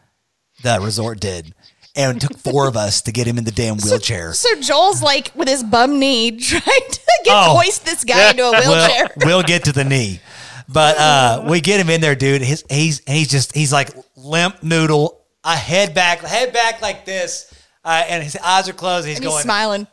[0.62, 1.54] The resort did,
[1.96, 4.32] and it took four of us to get him in the damn wheelchair.
[4.32, 7.56] So Joel's like with his bum knee trying to get Oh.
[7.58, 9.10] hoist this guy into a wheelchair.
[9.18, 10.20] We'll, we'll get to the knee,
[10.68, 12.42] but uh, we get him in there, dude.
[12.42, 17.52] His he's he's just he's like limp noodle, a head back, head back like this,
[17.84, 19.06] uh, and his eyes are closed.
[19.06, 19.42] He's and he's going.
[19.42, 19.86] smiling.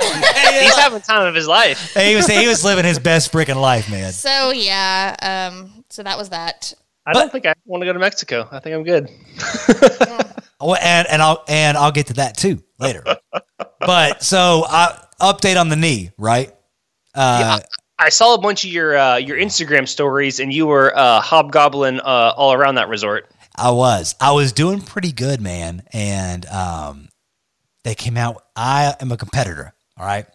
[0.00, 1.92] He's having time of his life.
[1.94, 4.12] he was he was living his best freaking life, man.
[4.12, 5.16] So yeah,
[5.50, 6.72] um, so that was that.
[7.04, 8.48] I don't think I want to go to Mexico.
[8.52, 9.08] I think I'm good.
[10.60, 13.04] Well, and and I'll and I'll get to that too later.
[13.80, 16.54] but so I update on the knee, right?
[17.14, 17.60] Uh,
[17.98, 22.00] I saw a bunch of your uh, your Instagram stories, and you were uh, hobgoblin
[22.00, 23.28] uh, all around that resort.
[23.58, 24.14] I was.
[24.20, 25.82] I was doing pretty good, man.
[25.92, 27.08] And um,
[27.82, 28.44] they came out.
[28.54, 29.74] I am a competitor.
[29.98, 30.26] All right.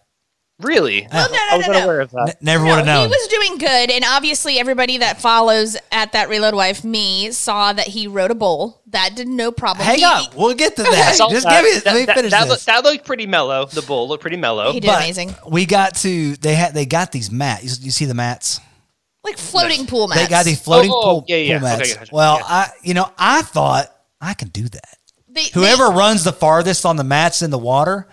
[0.60, 1.06] Really?
[1.12, 1.78] Well, no, I no, was no, no.
[1.80, 2.28] unaware of that.
[2.28, 3.02] N- never No, would have known.
[3.02, 7.72] he was doing good, and obviously everybody that follows at that Reload Wife me saw
[7.72, 8.80] that he rode a bowl.
[8.86, 9.84] That did no problem.
[9.84, 10.26] Hang He- on.
[10.36, 11.16] We'll get to that.
[11.30, 11.60] Just that.
[11.62, 11.80] give me.
[11.80, 12.48] That, let me that- finish that, this.
[12.50, 13.66] looked, that looked pretty mellow.
[13.66, 14.70] The bowl looked pretty mellow.
[14.70, 15.34] He did But amazing.
[15.48, 16.36] We got to.
[16.36, 16.72] They had.
[16.72, 17.64] They got these mats.
[17.80, 18.60] You, you see the mats?
[19.24, 20.22] Like floating pool mats.
[20.22, 21.58] They got these floating oh, oh, pool, yeah, yeah.
[21.58, 21.80] pool mats.
[21.80, 22.14] Okay, gotcha.
[22.14, 22.44] Well, Yeah.
[22.46, 22.68] I.
[22.82, 23.86] You know, I thought
[24.20, 24.96] I can do that.
[25.28, 28.06] They- Whoever they- runs the farthest on the mats in the water.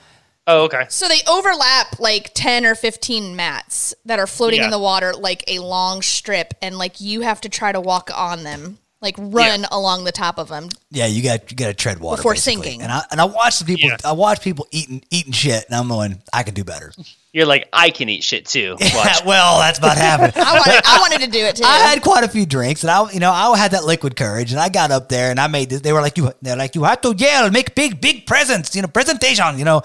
[0.48, 0.86] Oh, okay.
[0.90, 4.66] so they overlap like 10 or 15 mats that are floating Yeah.
[4.66, 8.10] in the water like a long strip, and like you have to try to walk
[8.14, 9.68] on them, like run Yeah.
[9.72, 10.70] along the top of them.
[10.90, 12.64] Yeah, you got you got to tread water Before basically.
[12.64, 12.82] sinking.
[12.82, 13.90] And I and I watched the people.
[13.90, 13.98] Yeah.
[14.04, 16.92] I watched people eating eating shit, and I'm going, I can do better.
[17.34, 18.76] You're like, I can eat shit too.
[18.94, 19.24] Watch.
[19.26, 20.34] well, that's about happening.
[20.36, 21.64] I wanted, I wanted to do it too.
[21.66, 24.52] I had quite a few drinks, and I, you know, I had that liquid courage,
[24.52, 25.80] and I got up there, and I made this.
[25.82, 28.82] They were like, "You, they're like, you have to yell, make big, big presents, you
[28.82, 29.82] know, presentation, you know."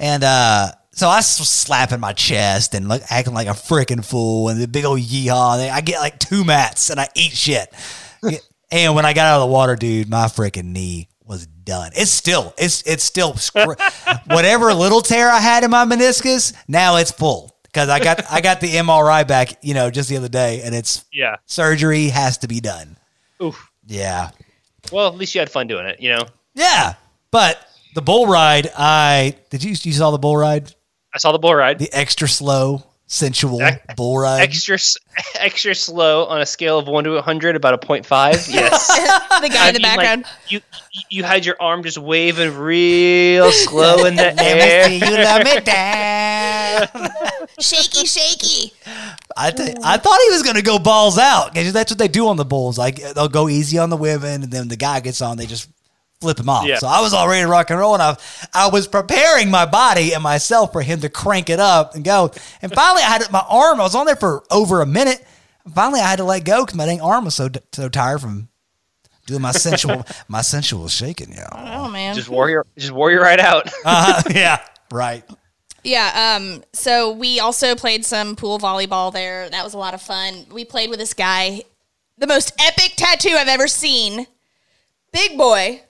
[0.00, 4.48] And uh, so I was slapping my chest and like acting like a freaking fool,
[4.48, 5.70] and the big old yeehaw.
[5.70, 7.72] I get like two mats, and I eat shit.
[8.72, 11.92] and when I got out of the water, dude, my freaking knee was done.
[11.94, 13.34] It's still, it's it's still
[14.26, 16.54] whatever little tear I had in my meniscus.
[16.66, 20.16] Now it's full because I got I got the MRI back, you know, just the
[20.16, 21.36] other day, and it's Yeah.
[21.46, 22.96] surgery has to be done.
[23.42, 23.70] Oof.
[23.86, 24.30] Yeah.
[24.90, 26.00] Well, at least you had fun doing it.
[26.00, 26.94] You know, Yeah.
[27.30, 27.58] But
[27.94, 30.74] the bull ride, I did you you saw the bull ride?
[31.14, 31.78] I saw the bull ride.
[31.78, 34.42] The extra slow, sensual Ex- bull ride.
[34.42, 34.78] Extra,
[35.40, 38.48] extra slow on a scale of one to hundred, about a 0.5.
[38.54, 38.86] Yes.
[39.40, 40.24] the guy in the I mean, like, background.
[40.48, 40.60] you
[41.08, 44.88] you had your arm just waving real slow in the Let me air.
[44.90, 47.10] you love me down.
[47.58, 48.72] shaky, shaky.
[49.36, 52.28] I, th- I thought he was gonna go balls out because that's what they do
[52.28, 52.78] on the bulls.
[52.78, 55.68] Like they'll go easy on the women, and then the guy gets on, they just
[56.20, 56.66] flip him off.
[56.66, 56.78] Yeah.
[56.78, 58.16] So I was all ready to rock and roll, and I
[58.52, 62.30] I was preparing my body and myself for him to crank it up and go.
[62.62, 63.80] And finally, I had my arm.
[63.80, 65.24] I was on there for over a minute.
[65.74, 68.48] Finally, I had to let go because my dang arm was so so tired from
[69.26, 71.32] doing my sensual my sensual shaking.
[71.32, 72.14] Yeah, Oh man.
[72.14, 73.70] Just warrior, just warrior right out.
[73.84, 75.24] uh, yeah, right.
[75.82, 79.48] Yeah, um, so we also played some pool volleyball there.
[79.48, 80.44] That was a lot of fun.
[80.52, 81.62] We played with this guy,
[82.18, 84.26] the most epic tattoo I've ever seen.
[85.10, 85.80] Big boy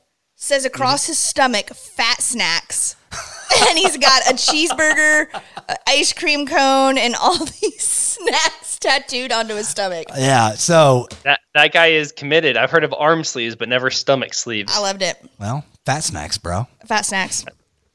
[0.40, 2.96] says across his stomach, fat snacks.
[3.68, 5.26] and he's got a cheeseburger,
[5.68, 10.07] a ice cream cone, and all these snacks tattooed onto his stomach.
[10.16, 10.53] Yeah.
[10.55, 12.57] So that that guy is committed.
[12.57, 14.72] I've heard of arm sleeves, but never stomach sleeves.
[14.74, 15.16] I loved it.
[15.38, 16.66] well, fat snacks, bro.
[16.87, 17.44] Fat snacks.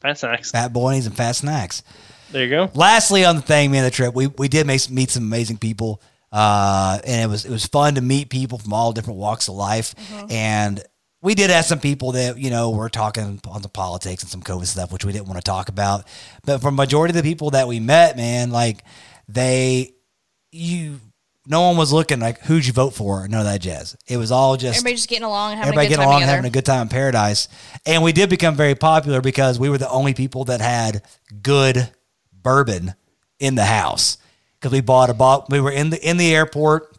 [0.01, 0.51] Fat snacks.
[0.51, 1.81] Fat boys and fat snacks.
[2.31, 2.69] There you go.
[2.73, 6.01] lastly on the thing, man, the trip, we, we did make, meet some amazing people.
[6.31, 9.55] Uh, and it was, it was fun to meet people from all different walks of
[9.55, 9.95] life.
[10.29, 10.83] And
[11.25, 14.43] we did have some people that, you know, were talking on the politics and some
[14.43, 16.05] COVID stuff, which we didn't want to talk about.
[16.45, 18.83] But for majority of the people that we met, man, like
[19.27, 19.95] they,
[20.51, 20.99] you,
[21.47, 23.27] no one was looking like who'd you vote for?
[23.27, 23.97] None of that jazz.
[24.07, 26.09] It was all just Everybody just getting along and having everybody a good getting time
[26.09, 26.35] along, together.
[26.35, 27.47] having a good time in paradise.
[27.87, 31.01] And we did become very popular because we were the only people that had
[31.41, 31.89] good
[32.31, 32.93] bourbon
[33.39, 34.19] in the house.
[34.59, 35.47] Because we bought a bottle.
[35.49, 36.94] we were in the in the airport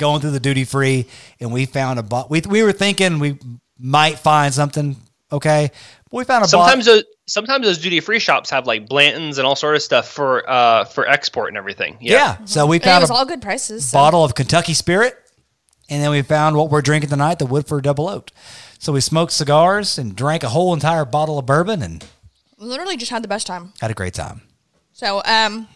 [0.00, 1.06] going through the duty free,
[1.38, 2.28] and we found a bot.
[2.30, 3.38] We we were thinking we
[3.78, 4.96] might find something
[5.30, 5.70] okay,
[6.10, 6.92] but we found a Sometimes bot.
[6.94, 10.48] those sometimes those duty free shops have like Blanton's and all sort of stuff for
[10.50, 11.96] uh for export and everything.
[12.00, 12.12] Yeah.
[12.40, 12.44] Yeah.
[12.46, 13.88] so we and it found was a all good prices.
[13.88, 15.14] so- bottle of Kentucky Spirit,
[15.88, 18.32] and then we found what we're drinking tonight, the Woodford Double Oaked.
[18.80, 22.04] So we smoked cigars and drank a whole entire bottle of bourbon and
[22.58, 23.72] literally just had the best time.
[23.80, 24.40] had a great time.
[24.92, 25.68] So, um,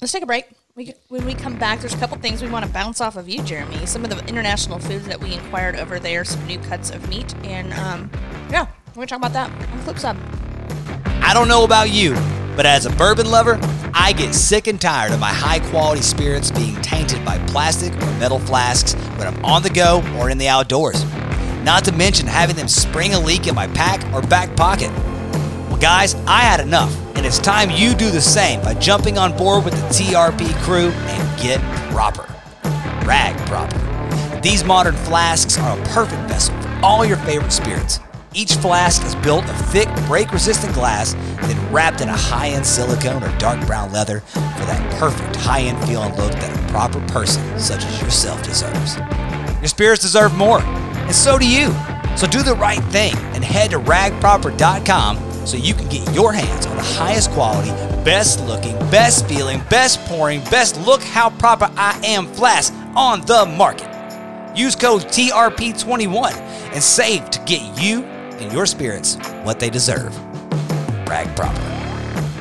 [0.00, 0.46] let's take a break.
[0.76, 3.28] We, when we come back, there's a couple things we want to bounce off of
[3.28, 3.86] you, Jeremy.
[3.86, 7.32] Some of the international foods that we inquired over there, some new cuts of meat,
[7.44, 8.10] and um,
[8.50, 10.16] yeah, we're gonna talk about that on flip side.
[11.22, 12.14] I don't know about you,
[12.56, 13.60] but as a bourbon lover,
[13.94, 18.10] I get sick and tired of my high quality spirits being tainted by plastic or
[18.18, 21.04] metal flasks when I'm on the go or in the outdoors.
[21.62, 24.90] Not to mention having them spring a leak in my pack or back pocket.
[25.84, 29.66] Guys, I had enough, and it's time you do the same by jumping on board
[29.66, 31.60] with the TRP crew and get
[31.92, 32.24] proper.
[33.06, 34.40] Rag proper.
[34.40, 38.00] These modern flasks are a perfect vessel for all your favorite spirits.
[38.32, 42.64] Each flask is built of thick, break resistant glass, then wrapped in a high end
[42.64, 46.72] silicone or dark brown leather for that perfect high end feel and look that a
[46.72, 48.96] proper person such as yourself deserves.
[49.60, 51.74] Your spirits deserve more, and so do you.
[52.16, 56.66] So do the right thing and head to ragproper.com so you can get your hands
[56.66, 57.70] on the highest quality,
[58.04, 63.44] best looking, best feeling, best pouring, best look how proper I am flask on the
[63.44, 63.88] market.
[64.56, 66.32] Use code TRP21
[66.72, 70.12] and save to get you and your spirits what they deserve.
[71.04, 71.60] Brag proper.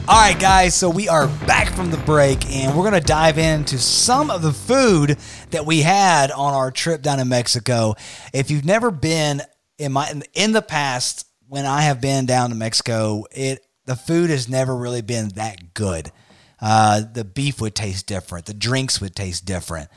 [0.06, 3.38] All right, guys, so we are back from the break and we're going to dive
[3.38, 5.18] into some of the food
[5.52, 7.96] that we had on our trip down in Mexico.
[8.34, 9.42] If you've never been
[9.78, 14.30] in my in the past when I have been down to Mexico, it the food
[14.30, 16.12] has never really been that good.
[16.62, 19.90] Uh, the beef would taste different, the drinks would taste different.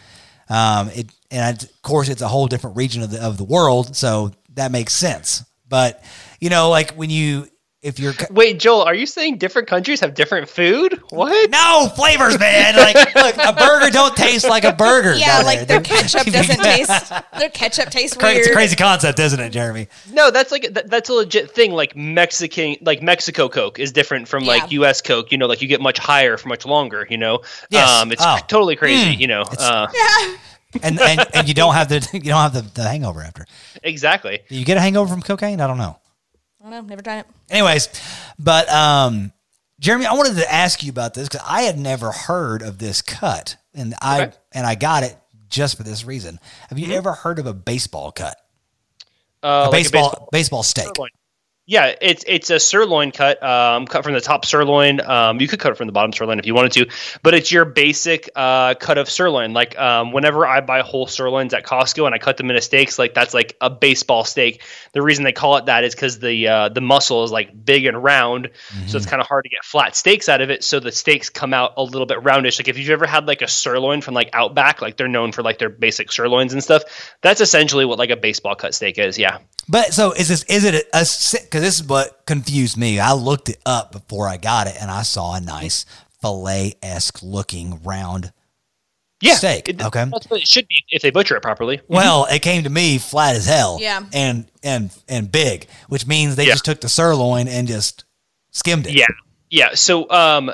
[0.49, 3.97] Um, it and of course it's a whole different region of the of the world,
[3.97, 5.45] so that makes sense.
[5.69, 6.03] But
[6.41, 7.49] you know, like when you
[7.87, 11.01] if you're wait, Joel, are you saying different countries have different food?
[11.11, 11.51] What?
[11.51, 12.77] No flavors, man.
[12.77, 15.15] Like, look, a burger don't taste like a burger.
[15.15, 17.13] Yeah, like their ketchup doesn't taste.
[17.39, 18.39] Their ketchup tastes weird.
[18.39, 19.89] It's a crazy concept, isn't it, Jeremy?
[20.13, 21.73] No, that's like that, that's a legit thing.
[21.73, 25.01] Like Mexican, like Mexico Coke is different from like U.S.
[25.01, 25.33] Coke.
[25.33, 27.07] You know, like you get much higher for much longer.
[27.09, 27.89] You know, Yes.
[27.89, 28.39] um, it's Oh.
[28.49, 29.15] totally crazy.
[29.15, 30.37] You know, uh, Yeah.
[30.83, 33.47] And, and and you don't have the you don't have the, the hangover after.
[33.83, 34.41] exactly.
[34.49, 35.61] Do you get a hangover from cocaine?
[35.61, 35.99] I don't know.
[36.67, 36.89] I don't know.
[36.89, 37.27] Never done it.
[37.49, 37.89] Anyways,
[38.41, 39.33] but um,
[39.79, 43.03] Jeremy, I wanted to ask you about this because I had never heard of this
[43.03, 44.37] cut, and I Okay.
[44.53, 45.17] and I got it
[45.49, 46.41] just for this reason.
[46.69, 48.37] Have you ever heard of a baseball cut?
[49.45, 50.87] Uh, A like a baseball baseball steak.
[50.87, 51.11] sirloin.
[51.69, 55.01] Yeah, it's it's a sirloin cut, um, cut from the top sirloin.
[55.01, 56.87] Um, you could cut it from the bottom sirloin if you wanted to,
[57.25, 59.53] but it's your basic uh, cut of sirloin.
[59.53, 63.01] Like um, whenever I buy whole sirloins at Costco and I cut them into steaks,
[63.01, 64.63] like that's like a baseball steak.
[64.93, 67.85] The reason they call it that is because the uh, the muscle is like big
[67.87, 68.51] and round,
[68.87, 70.63] so it's kind of hard to get flat steaks out of it.
[70.63, 72.61] So the steaks come out a little bit roundish.
[72.61, 75.43] Like if you've ever had like a sirloin from like Outback, like they're known for
[75.43, 76.85] like their basic sirloins and stuff.
[77.23, 79.19] That's essentially what like a baseball cut steak is.
[79.19, 79.39] Yeah.
[79.69, 80.45] But so is this?
[80.45, 83.01] Is it a because this is what confused me.
[83.01, 85.85] I looked it up before I got it, and I saw a nice
[86.23, 88.33] fillet esque looking round.
[89.23, 90.05] Yeah, Steak, It, okay.
[90.13, 91.81] That's what it should be if they butcher it properly.
[91.89, 93.79] Well, it came to me flat as hell.
[93.81, 94.05] Yeah.
[94.13, 96.53] and and and big, which means they Yeah.
[96.53, 98.05] just took the sirloin and just
[98.51, 98.93] skimmed it.
[98.95, 99.07] Yeah,
[99.51, 99.75] yeah.
[99.75, 100.53] So, um,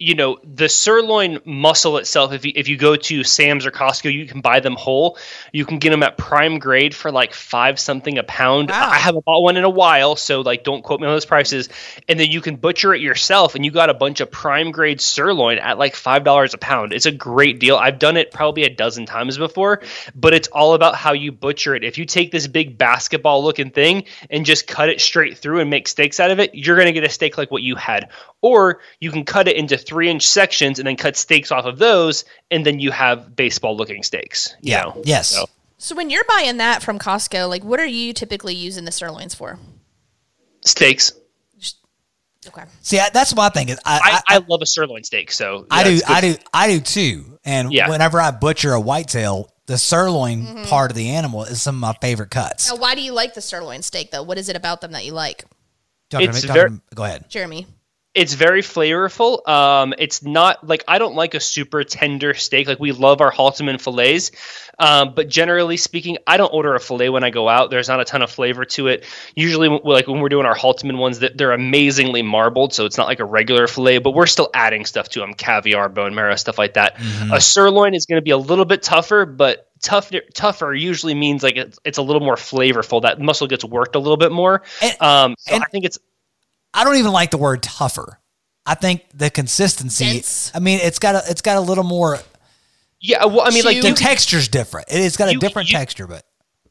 [0.00, 2.32] you know, the sirloin muscle itself.
[2.32, 5.16] If you if you go to Sam's or Costco, you can buy them whole.
[5.52, 8.70] You can get them at prime grade for like five something a pound.
[8.70, 8.88] Wow.
[8.90, 11.68] I haven't bought one in a while, so like don't quote me on those prices.
[12.08, 15.00] And then you can butcher it yourself, and you got a bunch of prime grade
[15.00, 16.92] sirloin at like five dollars a pound.
[16.92, 17.76] It's a great deal.
[17.76, 19.80] I've done it probably a dozen times before,
[20.16, 21.84] but it's all about how you butcher it.
[21.84, 25.70] If you take this big basketball looking thing and just cut it straight through and
[25.70, 28.10] make steaks out of it, you're gonna get a steak like what you had.
[28.42, 31.78] Or you can cut it into three inch sections and then cut steaks off of
[31.78, 34.54] those, and then you have baseball looking steaks.
[34.60, 34.82] you Yeah.
[34.82, 35.02] know?
[35.04, 35.28] Yes.
[35.30, 35.46] So-
[35.78, 39.34] So when you're buying that from Costco, like what are you typically using the sirloins
[39.34, 39.58] for?
[40.64, 41.12] steaks.
[42.46, 42.64] Okay.
[42.82, 43.70] See, I, that's my thing.
[43.70, 46.00] Is I, I, I, I love a sirloin steak, so I, do.
[46.06, 47.38] I do, I do too.
[47.44, 47.88] And Yeah.
[47.88, 50.64] whenever I butcher a whitetail, the sirloin Mm-hmm.
[50.64, 52.70] part of the animal is some of my favorite cuts.
[52.70, 54.22] Now, why do you like the sirloin steak though?
[54.22, 55.44] What is it about them that you like,
[56.10, 57.30] Talking It's me- talking very- me- go ahead.
[57.30, 57.66] Jeremy?
[58.14, 59.46] It's very flavorful.
[59.48, 62.68] Um, it's not like I don't like a super tender steak.
[62.68, 64.30] Like we love our Halteman fillets,
[64.78, 67.70] um, but generally speaking, I don't order a fillet when I go out.
[67.70, 69.04] There's not a ton of flavor to it.
[69.34, 73.08] Usually, like when we're doing our Halteman ones, that they're amazingly marbled, so it's not
[73.08, 73.98] like a regular fillet.
[73.98, 76.96] But we're still adding stuff to them, caviar, bone marrow, stuff like that.
[77.32, 81.42] A sirloin is going to be a little bit tougher, but tough tougher usually means
[81.42, 83.02] like it's, it's a little more flavorful.
[83.02, 84.62] That muscle gets worked a little bit more.
[84.80, 85.98] And- um, so and- I think it's
[86.74, 88.18] I don't even like the word tougher.
[88.66, 90.04] I think the consistency.
[90.14, 90.50] Dense.
[90.54, 92.18] I mean, it's got a, it's got a little more.
[93.00, 93.24] yeah.
[93.26, 94.88] Well, I mean, like The you, texture's different.
[94.90, 96.24] It's got a you- different you- texture, but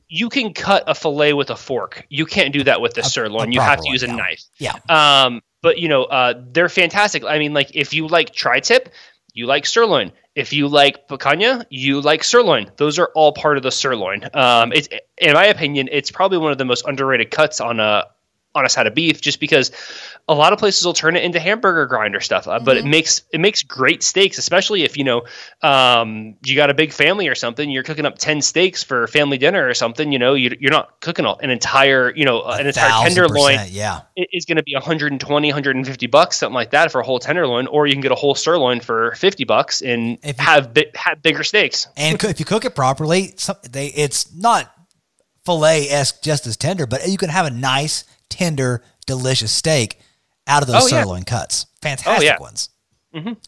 [0.09, 2.05] you can cut a fillet with a fork.
[2.09, 3.51] You can't do that with the sirloin.
[3.51, 4.15] you have to use a yeah.
[4.15, 4.43] knife.
[4.59, 7.23] yeah, Um, but you know, uh, they're fantastic.
[7.23, 8.89] I mean, like if you like tri-tip,
[9.33, 10.11] you like sirloin.
[10.35, 12.69] If you like picanha, you like sirloin.
[12.77, 14.27] Those are all part of the sirloin.
[14.35, 14.87] Um, it's
[15.17, 18.05] in my opinion, it's probably one of the most underrated cuts on a
[18.55, 19.71] on a side of beef, just because
[20.29, 22.47] a lot of places will turn it into hamburger grinder stuff.
[22.47, 25.23] Uh, But it makes it makes great steaks, especially if you know
[25.61, 27.69] um, you got a big family or something.
[27.69, 30.11] You're cooking up ten steaks for family dinner or something.
[30.11, 34.45] You know, you, you're not cooking an entire you know an entire tenderloin Yeah, is
[34.45, 37.93] going to be 120 150 bucks something like that for a whole tenderloin or you
[37.93, 41.43] can get a whole sirloin for 50 bucks and If you- have bi- have bigger
[41.43, 44.71] steaks and if you cook it properly, some, they it's not
[45.45, 49.99] fillet esque just as tender, but you can have a nice, tender, delicious steak
[50.47, 51.01] out of those Oh, yeah.
[51.03, 51.65] sirloin cuts.
[51.81, 52.39] Fantastic yeah.
[52.39, 52.69] ones.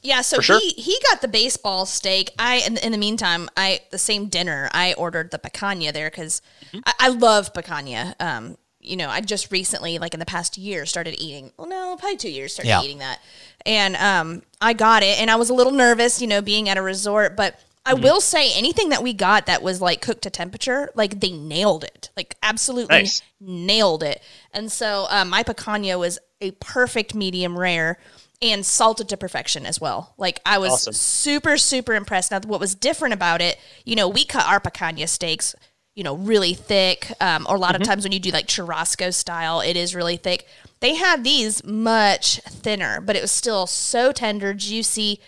[0.03, 0.59] Yeah, so sure.
[0.59, 2.29] he he got the baseball steak.
[2.37, 6.41] I in, in the meantime, I the same dinner I ordered the picanha there because
[6.67, 6.79] Mm-hmm.
[6.85, 8.13] I, I love picanha.
[8.21, 11.51] Um, you know, I just recently, like in the past year, started eating.
[11.57, 12.83] Well, no, probably two years started Yeah.
[12.83, 13.19] eating that,
[13.65, 16.77] and um, I got it, and I was a little nervous, you know, being at
[16.77, 17.59] a resort, but.
[17.87, 18.03] I Mm-hmm.
[18.03, 21.83] will say anything that we got that was like cooked to temperature, like they nailed
[21.83, 23.21] it, like absolutely Nice.
[23.39, 24.21] nailed it.
[24.51, 27.99] And so um, my picanha was a perfect medium rare
[28.41, 30.13] and salted to perfection as well.
[30.17, 30.93] Like I was Awesome.
[30.93, 32.31] super super impressed.
[32.31, 35.53] Now what was different about it, you know, we cut our picanha steaks,
[35.95, 37.11] you know, really thick.
[37.21, 37.81] Um, or a lot Mm-hmm.
[37.81, 40.47] of times when you do like churrasco style, it is really thick.
[40.79, 45.21] They had these much thinner, but it was still so tender, juicy.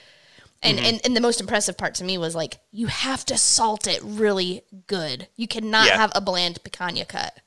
[0.64, 0.86] And, Mm-hmm.
[0.88, 4.02] and and the most impressive part to me was like you have to salt it
[4.04, 5.28] really good.
[5.36, 5.98] You cannot Yeah.
[5.98, 7.38] have a bland picanha cut.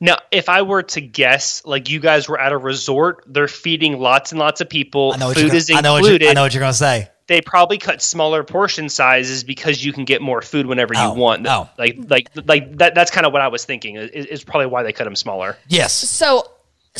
[0.00, 3.98] Now, if I were to guess, like you guys were at a resort, they're feeding
[4.00, 5.12] lots and lots of people.
[5.14, 6.22] I know what Food you're is gonna, I know what included.
[6.22, 7.08] you're, I know what you're going to say.
[7.26, 11.12] they probably cut smaller portion sizes because you can get more food whenever you Oh,
[11.14, 11.46] want.
[11.46, 11.68] oh.
[11.78, 12.94] Like, like, like that.
[12.94, 13.96] That's kind of what I was thinking.
[13.96, 15.56] Is, is probably why they cut them smaller.
[15.68, 15.92] Yes.
[15.92, 16.48] So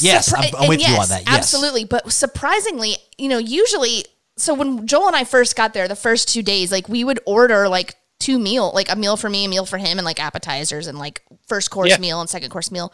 [0.00, 1.34] Yes, I'm- I'm and with you on that, yes.
[1.38, 4.04] Absolutely, but surprisingly, you know, usually
[4.38, 7.20] so when Joel and I first got there the first 2 days, like we would
[7.26, 10.20] order like two meal, like a meal for me, a meal for him and like
[10.20, 11.98] appetizers and like first course Yeah.
[11.98, 12.92] meal and second course meal.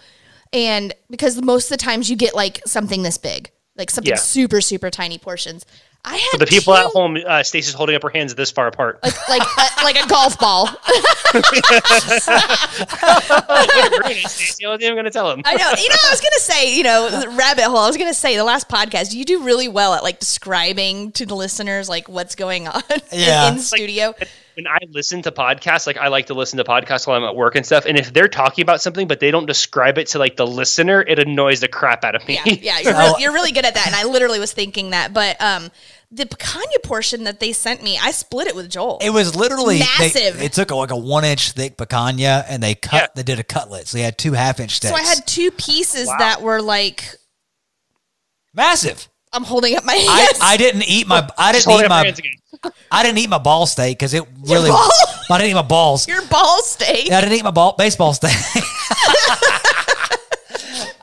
[0.52, 4.16] And because most of the times you get like something this big, like something Yeah.
[4.16, 5.64] super super tiny portions.
[6.06, 8.50] I had For the people two, at home, uh, Stacey's holding up her hands this
[8.50, 8.98] far apart.
[9.02, 10.66] like like a, like a golf ball.
[14.28, 15.42] Stacey, what am I going to tell him?
[15.44, 15.70] I know.
[15.78, 17.78] You know, I was gonna say, you know, rabbit hole.
[17.78, 19.14] I was gonna say the last podcast.
[19.14, 22.82] You do really well at like describing to the listeners like what's going on
[23.12, 23.52] Yeah.
[23.52, 24.14] in, studio.
[24.56, 27.34] When I listen to podcasts, like I like to listen to podcasts while I'm at
[27.36, 27.86] work and stuff.
[27.86, 31.02] And if they're talking about something but they don't describe it to like the listener,
[31.02, 32.40] it annoys the crap out of me.
[32.44, 33.14] yeah, yeah, you're, Oh.
[33.14, 33.86] re- you're really good at that.
[33.86, 35.70] And I literally was thinking that, but um,
[36.10, 38.98] the picanha portion that they sent me, I split it with Joel.
[39.02, 40.38] It was literally Massive.
[40.38, 42.94] They, took a, like a one inch thick picanha and they cut.
[42.94, 43.06] Yeah.
[43.16, 44.90] They did a cutlet, so they had two half inch sticks.
[44.92, 46.16] so I had two pieces Wow.
[46.18, 47.16] that were like
[48.54, 49.08] massive.
[49.34, 50.38] I'm holding up my hands.
[50.40, 52.14] I didn't eat my I didn't eat my.
[52.90, 54.70] I didn't eat my ball steak because it really?
[54.70, 56.06] I didn't eat my balls.
[56.08, 57.10] your ball steak.
[57.12, 58.30] I didn't eat my ball baseball steak.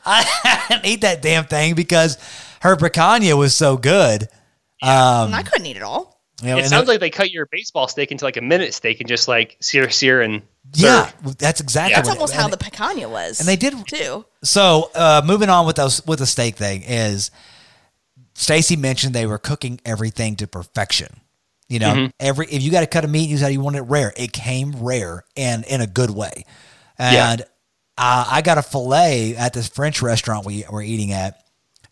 [0.06, 2.18] I didn't eat that damn thing because
[2.62, 4.24] her picanha was so good.
[4.82, 6.20] Um, I couldn't eat it all.
[6.42, 8.74] you know, It sounds the- like they cut your baseball steak into like a minute
[8.74, 10.42] steak and just like sear, sear, and
[10.74, 11.98] yeah, that's exactly Yeah.
[11.98, 13.40] That's what it- almost and how the picanha was.
[13.40, 14.26] and they did too.
[14.44, 17.30] So, uh, moving on with those with the steak thing is
[18.34, 21.20] Stacy mentioned they were cooking everything to perfection.
[21.68, 22.06] You know, Mm-hmm.
[22.20, 24.12] every if you got to cut a meat, you said you want it rare.
[24.18, 26.46] It came rare and in a good way.
[27.00, 27.32] Yeah.
[27.32, 27.42] And
[27.98, 31.44] uh, I got a fillet at this French restaurant we were eating at,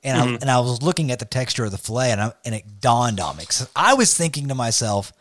[0.04, 0.34] and Mm-hmm.
[0.34, 2.82] I and I was looking at the texture of the fillet, and I, and it
[2.82, 3.46] dawned on me.
[3.46, 5.14] 'Cause I was thinking to myself,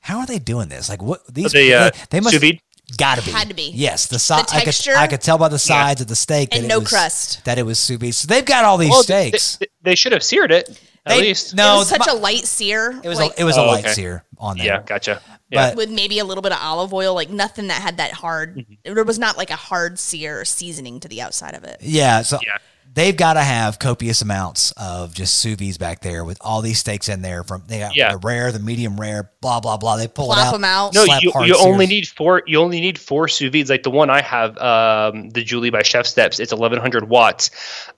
[0.00, 0.88] how are they doing this?
[0.88, 2.60] Like what these they, uh, they must sous vide?
[2.96, 3.30] Got to be.
[3.30, 3.70] Had to be.
[3.74, 4.46] Yes, the side.
[4.48, 4.94] The I could texture?
[4.96, 7.44] I could tell by the sides of the steak And that no it was, crust.
[7.44, 8.14] That it was sous vide.
[8.14, 9.56] So they've got all these Well, steaks.
[9.56, 10.76] they- they should have seared it at
[11.16, 11.54] They- least.
[11.54, 13.00] No, it was such my- a light sear.
[13.02, 13.94] it was like, a, it was a Oh, light okay.
[13.94, 14.66] sear on there.
[14.66, 15.20] yeah, gotcha.
[15.50, 15.68] Yeah.
[15.70, 18.56] But- with maybe a little bit of olive oil, like nothing that had that hard.
[18.56, 18.94] Mm-hmm.
[18.94, 21.78] There was not like a hard sear or seasoning to the outside of it.
[21.80, 22.58] Yeah, so Yeah.
[22.92, 26.80] They've got to have copious amounts of just sous vides back there with all these
[26.80, 27.44] steaks in there.
[27.44, 28.12] From they got Yeah.
[28.12, 29.96] the rare, the medium rare, blah blah blah.
[29.96, 30.52] They pull Plop it out.
[30.52, 30.94] them out.
[30.94, 32.42] No, slap you, you only need four.
[32.46, 33.70] You only need four sous vides.
[33.70, 36.40] Like the one I have, um, the Joule by Chef Steps.
[36.40, 37.50] It's 1100 watts.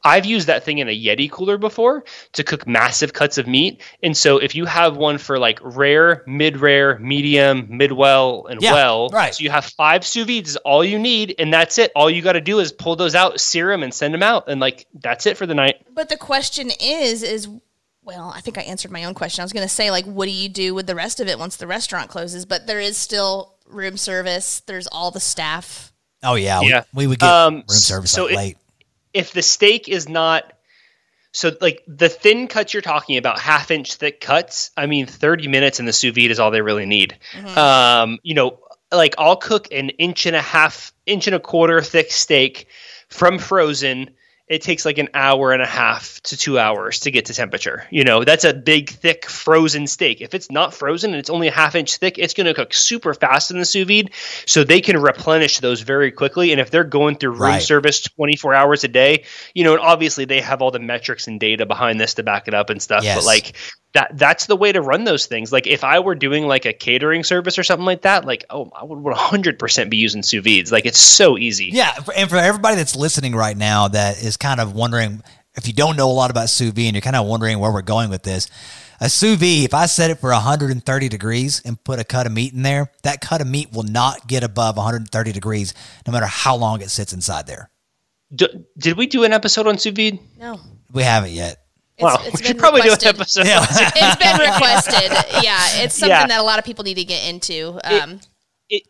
[0.04, 3.80] I've used that thing in a Yeti cooler before to cook massive cuts of meat.
[4.02, 8.60] And so if you have one for like rare, mid rare, medium, mid well, and
[8.60, 9.34] Yeah, well, right.
[9.34, 11.92] So you have five sous vides is all you need, and that's it.
[11.96, 14.48] All you got to do is pull those out, sear them, and send them out,
[14.48, 15.76] and like that's it for the night.
[15.94, 17.48] But the question is, is
[18.04, 19.42] well, I think I answered my own question.
[19.42, 21.38] I was going to say, like, what do you do with the rest of it
[21.38, 22.44] once the restaurant closes?
[22.44, 24.60] But there is still room service.
[24.66, 25.92] There's all the staff.
[26.24, 26.82] Oh yeah, we- Yeah.
[26.92, 28.56] We, would get Um, room service so like it- late.
[29.14, 30.52] if the steak is not
[31.34, 35.48] so like the thin cuts you're talking about half inch thick cuts i mean 30
[35.48, 37.16] minutes in the sous vide is all they really need
[37.56, 38.58] um you know
[38.92, 42.66] like i'll cook an inch and a half inch and a quarter thick steak
[43.08, 44.10] from frozen
[44.52, 47.86] it takes like an hour and a half to two hours to get to temperature.
[47.90, 50.20] You know, that's a big, thick, frozen steak.
[50.20, 52.74] If it's not frozen and it's only a half inch thick, it's going to cook
[52.74, 54.10] super fast in the sous vide.
[54.44, 56.52] So they can replenish those very quickly.
[56.52, 57.62] And if they're going through room Right.
[57.62, 59.24] service 24 hours a day,
[59.54, 62.46] you know, and obviously they have all the metrics and data behind this to back
[62.46, 63.04] it up and stuff.
[63.04, 63.16] Yes.
[63.16, 63.56] But like,
[63.94, 65.52] that that's the way to run those things.
[65.52, 68.70] Like if I were doing like a catering service or something like that, like oh,
[68.74, 70.72] I would 100% be using sous vides.
[70.72, 71.70] Like it's so easy.
[71.72, 75.22] Yeah, and for everybody that's listening right now that is kind of wondering
[75.54, 77.70] if you don't know a lot about sous vide and you're kind of wondering where
[77.72, 78.48] we're going with this,
[79.00, 82.32] a sous vide, if I set it for 130 degrees and put a cut of
[82.32, 85.74] meat in there, that cut of meat will not get above 130 degrees
[86.06, 87.70] no matter how long it sits inside there.
[88.34, 90.18] D- did we do an episode on sous vide?
[90.38, 90.58] No.
[90.92, 91.58] We haven't yet.
[91.98, 93.02] It's, wow, it's we should probably requested.
[93.02, 93.46] do an episode.
[93.46, 93.66] Yeah.
[93.68, 95.12] it's been requested.
[95.44, 96.26] Yeah, it's something Yeah.
[96.26, 97.78] that a lot of people need to get into.
[97.84, 98.28] Um, it,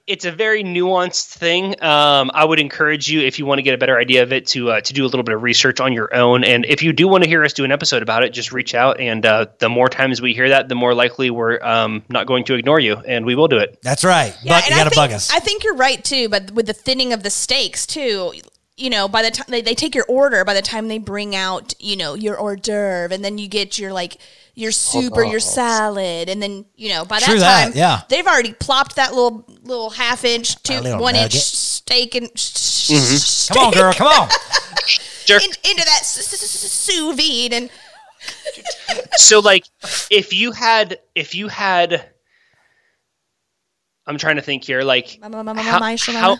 [0.07, 1.83] it's a very nuanced thing.
[1.83, 4.47] Um, I would encourage you, if you want to get a better idea of it,
[4.49, 6.45] to uh, to do a little bit of research on your own.
[6.45, 8.75] And if you do want to hear us do an episode about it, just reach
[8.75, 9.01] out.
[9.01, 12.45] And uh, the more times we hear that, the more likely we're um, not going
[12.45, 13.79] to ignore you, and we will do it.
[13.83, 14.37] That's right.
[14.43, 15.33] yeah, but you got to bug us.
[15.33, 16.29] I think you're right too.
[16.29, 18.35] But with the thinning of the stakes too,
[18.77, 21.35] you know, by the time they, they take your order, by the time they bring
[21.35, 24.19] out, you know, your hors d'oeuvre, and then you get your like
[24.55, 27.73] your oh, soup or your salad, and then you know, by that True that, time,
[27.75, 28.03] yeah.
[28.09, 33.55] they've already plopped that little little half inch to little one inch steak and mm-hmm.
[33.55, 33.93] come on, girl.
[33.93, 34.29] Come on.
[35.25, 35.43] Jerk.
[35.43, 37.71] in, into that sous vide and
[39.13, 39.65] so like
[40.11, 42.11] if you had if you had
[44.07, 46.39] i'm trying to think here like how, how,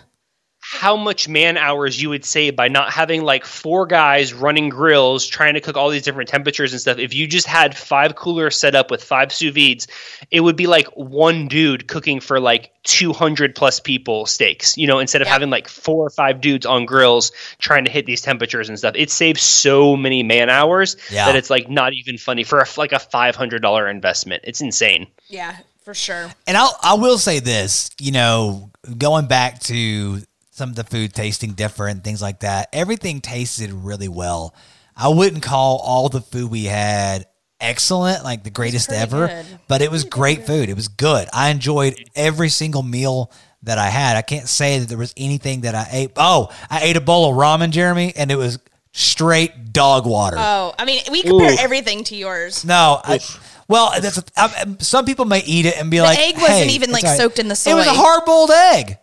[0.75, 5.27] how much man hours you would save by not having like four guys running grills
[5.27, 8.57] trying to cook all these different temperatures and stuff if you just had five coolers
[8.57, 9.87] set up with five sous vides
[10.31, 14.99] it would be like one dude cooking for like 200 plus people steaks you know
[14.99, 15.35] instead of Yeah.
[15.35, 18.95] having like four or five dudes on grills trying to hit these temperatures and stuff
[18.97, 21.27] it saves so many man hours Yeah.
[21.27, 25.59] that it's like not even funny for a, like a $500 investment it's insane yeah,
[25.85, 26.31] for sure.
[26.47, 30.21] And I'll, I will say this, you know, going back to
[30.63, 34.55] some of the food tasting different, things like that, everything tasted really well.
[34.97, 37.27] I wouldn't call all the food we had
[37.61, 39.47] excellent, like the greatest ever, good.
[39.67, 40.69] but it was great food.
[40.69, 41.29] It was good.
[41.33, 43.33] I enjoyed every single meal
[43.65, 44.17] that I had.
[44.17, 46.13] I can't say that there was anything that I ate.
[46.17, 48.61] Oh, I ate a bowl of ramen, Jeremy, and it was
[48.93, 50.37] straight dog water.
[50.39, 51.59] Oh, I mean, we compare Ooh.
[51.59, 52.65] everything to yours.
[52.65, 53.19] No, I,
[53.67, 56.75] well, that's a, I, some people may eat it and be like, egg wasn't "Hey,
[56.77, 57.73] even, like, all right." soaked in the soil.
[57.73, 58.99] It was a hard boiled egg.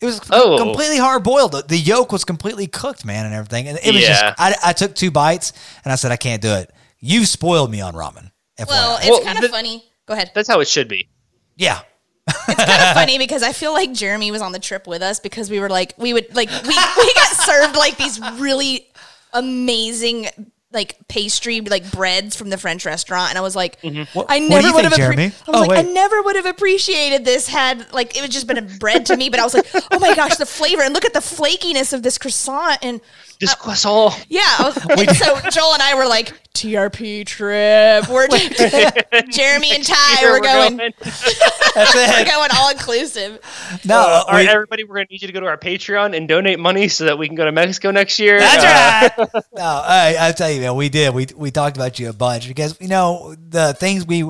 [0.00, 0.58] It was Oh.
[0.58, 1.52] completely hard boiled.
[1.52, 3.68] The, the yolk was completely cooked, man, and everything.
[3.68, 4.08] And it was Yeah.
[4.30, 5.52] just, I, I took two bites
[5.84, 6.70] and I said, I can't do it.
[7.00, 8.30] You spoiled me on ramen.
[8.58, 8.66] FYI.
[8.68, 9.84] Well, it's Well, kind of funny.
[10.06, 10.30] Go ahead.
[10.34, 11.08] that's how it should be
[11.56, 11.80] yeah.
[12.28, 15.18] It's kind of funny because I feel like Jeremy was on the trip with us
[15.20, 18.86] because we were like, we would like, we, we got served like these really
[19.32, 20.26] amazing
[20.72, 23.78] like pastry like breads from the French restaurant, and I was like,
[24.12, 24.94] What- I never would have.
[24.96, 25.24] Jeremy?
[25.24, 28.46] I was Oh, like, I never would have appreciated this had like it was just
[28.46, 30.92] been a bread to me, but I was like, oh my gosh, the flavor and
[30.92, 33.00] look at the flakiness of this croissant and.
[33.40, 34.76] This croissant Yeah, was,
[35.08, 38.08] and so Joel and I were like TRP trip.
[38.08, 38.28] We're
[39.30, 40.16] Jeremy and Ty.
[40.20, 43.38] Here We're going, That's we're going all inclusive.
[43.84, 46.16] No, Uh, all right, everybody, we're going to need you to go to our Patreon
[46.16, 48.38] and donate money so that we can go to Mexico next year.
[48.40, 49.44] That's Uh, right.
[49.54, 51.12] no, I, I tell you, man, we did.
[51.14, 54.22] We we talked about you a bunch because you know the things we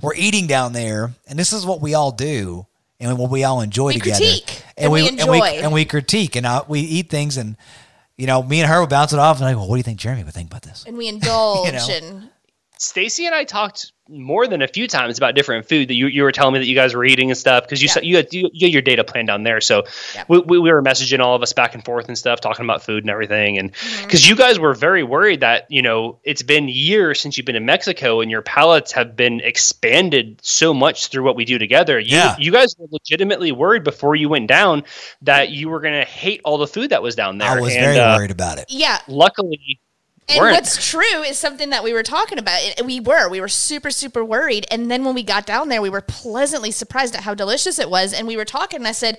[0.00, 2.66] were eating down there, and this is what we all do,
[2.98, 4.16] and what we all enjoy We together.
[4.24, 5.46] critique, and we and we enjoy.
[5.62, 7.56] and we critique, and uh, we eat things, and
[8.16, 9.82] you know, me and her would bounce it off, and like, well, what do you
[9.84, 10.84] think Jeremy would think about this?
[10.86, 11.88] And we indulge You know.
[11.90, 12.30] and
[12.78, 16.22] Stacy and I talked more than a few times about different food that you, you
[16.22, 17.92] were telling me that you guys were eating and stuff because you, Yeah.
[17.92, 19.60] said you, had, you you had your data plan down there.
[19.62, 19.84] So
[20.14, 20.24] Yeah.
[20.28, 22.82] we, we, we were messaging all of us back and forth and stuff, talking about
[22.82, 23.56] food and everything.
[23.58, 27.46] And because you guys were very worried that, you know, it's been years since you've
[27.46, 31.58] been in Mexico and your palates have been expanded so much through what we do
[31.58, 31.98] together.
[31.98, 32.36] You, Yeah.
[32.38, 34.84] you guys were legitimately worried before you went down
[35.22, 37.48] that you were going to hate all the food that was down there.
[37.48, 38.66] I was and, very uh, worried about it.
[38.68, 38.98] yeah.
[39.08, 39.80] Luckily,
[40.28, 40.54] And weren't.
[40.54, 42.60] what's true is something that we were talking about.
[42.84, 44.66] We were, we were super, super worried.
[44.70, 47.90] And then when we got down there, we were pleasantly surprised at how delicious it
[47.90, 48.12] was.
[48.14, 49.18] And we were talking, and I said,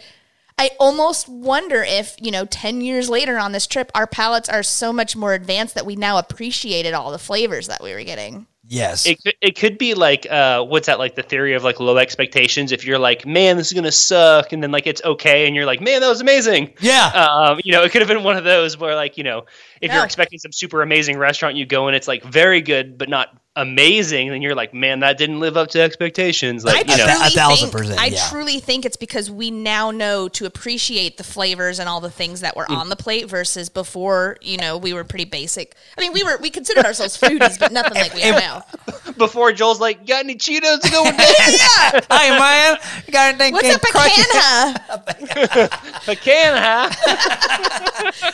[0.58, 4.64] I almost wonder if, you know, 10 years later on this trip, our palates are
[4.64, 8.48] so much more advanced that we now appreciated all the flavors that we were getting.
[8.68, 9.06] Yes.
[9.06, 11.98] It could, it could be like uh, what's that like the theory of like low
[11.98, 15.56] expectations if you're like man this is gonna suck and then like it's okay and
[15.56, 17.10] you're like man that was amazing yeah.
[17.10, 19.46] um, you know it could have been one of those where like you know
[19.86, 19.98] if No.
[19.98, 23.30] you're expecting some super amazing restaurant you go and it's like very good but not
[23.56, 27.06] amazing then you're like man that didn't live up to expectations like I you know
[27.06, 28.28] A thousand think, percent, I yeah.
[28.30, 32.42] truly think it's because we now know to appreciate the flavors and all the things
[32.42, 32.76] that were mm.
[32.76, 35.76] on the plate versus before, you know, we were pretty basic.
[35.98, 38.64] I mean, we were we considered ourselves foodies, but nothing like we are now.
[39.18, 42.18] before Joel's like got any Cheetos to go with that yeah.
[42.18, 42.78] hey man,
[43.08, 43.54] you got anything?
[43.54, 44.16] What's can up, a crush-
[46.06, 46.90] pecan huh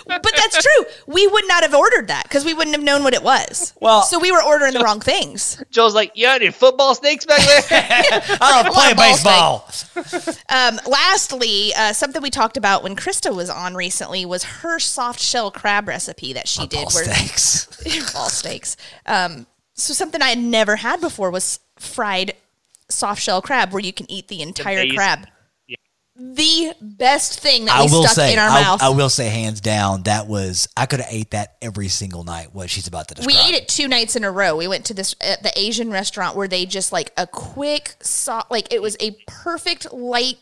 [0.08, 0.86] But that's true.
[1.08, 3.74] We would not have ordered that because we wouldn't have known what it was.
[3.80, 5.64] Well- so we were ordering the wrong things.
[5.72, 7.62] Joel's like yeah any football snakes back there
[8.42, 9.68] I don't play baseball.
[10.50, 15.20] Um, lastly, uh, something we talked about when Krista was on recently was her soft
[15.20, 16.86] shell crab recipe that she did.
[16.86, 18.14] Ball where steaks.
[18.14, 18.76] ball steaks.
[19.06, 22.34] Um, so something I had never had before was fried
[22.90, 24.96] soft shell crab, where you can eat the entire amazing.
[24.98, 25.28] crab.
[26.22, 28.82] The best thing that I we will stuck say, in our I, mouth.
[28.84, 32.54] I will say, hands down, that was I could have ate that every single night.
[32.54, 33.36] What she's about to describe.
[33.36, 34.56] we ate it two nights in a row.
[34.56, 38.52] We went to this uh, the Asian restaurant where they just like a quick soft,
[38.52, 40.38] like it was a perfect light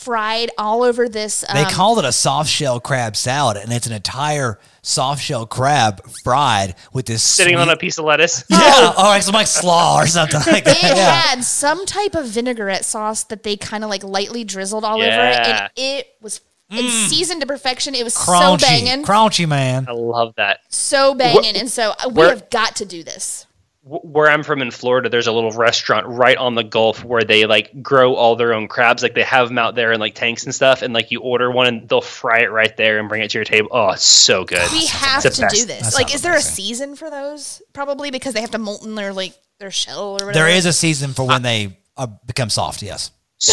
[0.00, 1.44] fried all over this.
[1.48, 5.46] Um, They called it a soft shell crab salad, and it's an entire soft shell
[5.46, 8.44] crab fried with this Sitting on a piece of lettuce.
[8.50, 10.76] yeah, or like some like slaw or something like that.
[10.76, 11.10] it Yeah.
[11.12, 15.04] had some type of vinaigrette sauce that they kind of like lightly drizzled all over
[15.06, 16.40] it, and it was
[16.72, 17.96] it's seasoned to perfection.
[17.96, 19.86] It was so Crunchy, banging, crunchy man.
[19.88, 20.60] I love that.
[20.68, 23.46] so banging, and so uh, we where- have got to do this.
[23.90, 27.24] Wh- Where I'm from in Florida, there's a little restaurant right on the Gulf where
[27.24, 29.02] they like grow all their own crabs.
[29.02, 31.50] Like they have them out there in like tanks and stuff, and like you order
[31.50, 33.68] one and they'll fry it right there and bring it to your table.
[33.72, 34.70] Oh, it's so good.
[34.72, 35.54] We have to best.
[35.54, 35.82] do this.
[35.82, 37.60] That like, is there a season for those?
[37.72, 40.32] Probably because they have to molten their like their shell or whatever.
[40.34, 42.82] There is a season for when they uh, become soft.
[42.82, 43.10] Yes.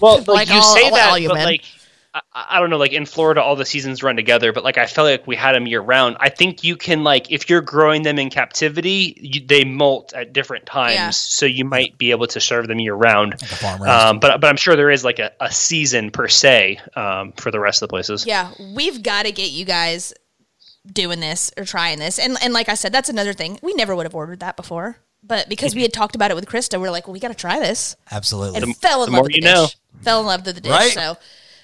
[0.00, 1.44] Well, like, Like you all- say all- that, all you but men.
[1.46, 1.62] like
[2.14, 4.52] I, I don't know, like in Florida, all the seasons run together.
[4.52, 6.16] But like I felt like we had them year round.
[6.20, 10.32] I think you can like if you're growing them in captivity, you, they molt at
[10.32, 11.10] different times, Yeah.
[11.10, 13.34] so you might be able to serve them year round.
[13.34, 13.90] a farm raised.
[13.90, 17.50] Um, but but I'm sure there is like a, a season per se um, for
[17.50, 18.26] the rest of the places.
[18.26, 20.12] Yeah, we've got to get you guys
[20.92, 22.18] doing this or trying this.
[22.18, 23.58] And and like I said, that's another thing.
[23.62, 24.98] We never would have ordered that before.
[25.24, 27.28] But because we had talked about it with Krista, we are like, well, we got
[27.28, 27.94] to try this.
[28.10, 28.60] Absolutely.
[28.60, 29.52] And fell in the love more with the you dish.
[29.54, 29.66] know.
[30.02, 30.72] Fell in love with the dish.
[30.72, 30.90] Right.
[30.90, 31.16] So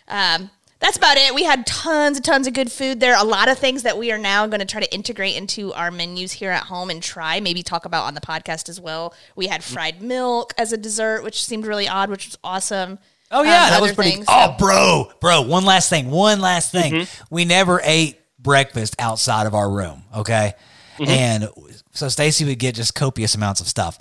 [0.09, 0.50] um,
[0.80, 1.34] that's about it.
[1.34, 3.16] We had tons and tons of good food there.
[3.16, 5.90] A lot of things that we are now going to try to integrate into our
[5.90, 9.12] menus here at home and try, maybe talk about on the podcast as well.
[9.34, 13.00] We had fried milk as a dessert, which seemed really odd, which was awesome.
[13.30, 14.12] Oh yeah, Um, that was pretty.
[14.12, 15.42] things, oh, so- bro, bro.
[15.42, 16.11] One last thing.
[16.11, 16.92] One last thing.
[16.92, 17.24] Mm-hmm.
[17.34, 20.04] We never ate breakfast outside of our room.
[20.16, 20.54] Okay,
[20.98, 21.11] Mm-hmm.
[21.11, 21.48] and
[21.92, 23.98] so Stacy would get just copious amounts of stuff,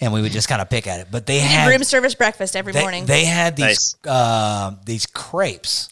[0.00, 1.08] and we would just kind of pick at it.
[1.10, 3.06] But they We had room service breakfast every they, morning.
[3.06, 4.12] they had these Nice.
[4.12, 5.88] uh, these crepes,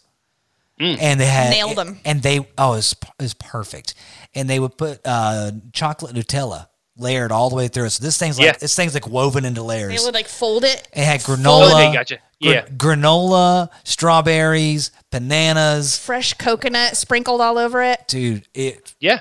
[0.79, 0.97] Mm.
[0.99, 1.99] and they had nailed them.
[2.03, 3.93] And they oh, it was, it was perfect.
[4.33, 7.87] And they would put uh, chocolate Nutella layered all the way through.
[7.89, 8.57] So this thing's like Yeah.
[8.59, 9.97] this thing's like woven into layers.
[9.97, 10.85] They would like fold it.
[10.93, 11.71] It had fold granola.
[11.73, 12.15] Okay, gotcha.
[12.41, 12.65] gr- Yeah.
[12.67, 15.97] granola, strawberries, bananas.
[15.97, 18.05] fresh coconut sprinkled all over it.
[18.07, 19.19] Dude, it Yeah.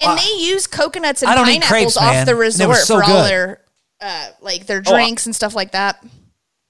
[0.00, 2.96] And they use coconuts and I don't pineapples crepes, off the They were resort so
[2.98, 3.30] for all good.
[3.30, 3.60] their
[4.02, 6.04] uh, like their Oh, drinks and stuff like that.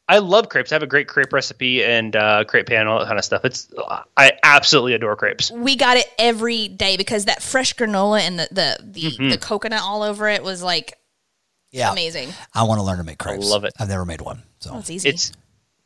[0.09, 0.73] I love crepes.
[0.73, 3.45] I have a great crepe recipe and uh, crepe pan, all that kind of stuff.
[3.45, 3.73] It's
[4.17, 5.51] I absolutely adore crepes.
[5.51, 9.29] We got it every day because that fresh granola and the the the, Mm-hmm.
[9.31, 10.99] the coconut all over it was like
[11.71, 11.91] yeah.
[11.93, 12.29] amazing.
[12.53, 13.47] I want to learn to make crepes.
[13.47, 13.73] I love it.
[13.79, 14.43] I've never made one.
[14.59, 15.09] So Oh, it's easy.
[15.09, 15.33] It's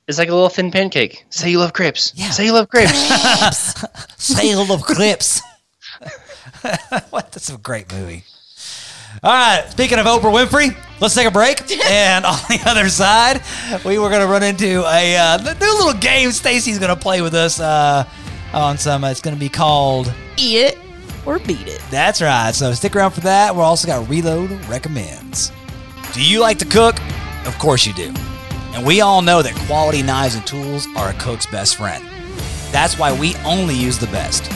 [0.09, 1.25] it's like a little thin pancake.
[1.31, 2.13] Say you love crepes.
[2.17, 2.31] Yeah.
[2.31, 2.95] Say you love crepes.
[4.17, 5.43] sale of clips.
[7.11, 7.33] what?
[7.33, 8.25] That's a great movie.
[9.23, 9.65] All right.
[9.71, 11.61] Speaking of Oprah Winfrey, let's take a break.
[11.91, 13.43] and on the other side,
[13.85, 16.33] we were going to run into a uh, new little game.
[16.33, 18.05] Stacy's going to play with us uh,
[18.53, 19.05] on some.
[19.05, 20.13] It's going to be called.
[20.37, 20.79] Eat it
[21.25, 21.83] or beat it.
[21.91, 22.55] That's right.
[22.55, 23.55] So stick around for that.
[23.55, 25.53] We're also got Reload recommends.
[26.13, 26.97] Do you like to cook?
[27.47, 28.13] Of course you do.
[28.75, 32.05] And we all know that quality knives and tools are a cook's best friend.
[32.71, 34.51] That's why we only use the best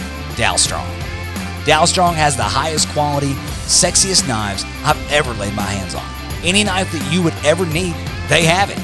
[1.64, 1.90] Dalstrong.
[1.90, 3.32] Dalstrong has the highest quality,
[3.66, 6.04] sexiest knives I've ever laid my hands on.
[6.42, 7.94] Any knife that you would ever need,
[8.28, 8.78] they have it.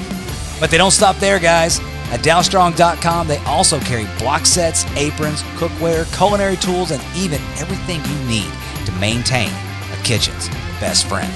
[0.61, 1.81] But they don't stop there, guys.
[2.11, 8.29] At Dalstrong.com, they also carry block sets, aprons, cookware, culinary tools, and even everything you
[8.29, 8.51] need
[8.87, 9.51] to maintain
[9.93, 10.49] a kitchen's
[10.81, 11.33] best friend.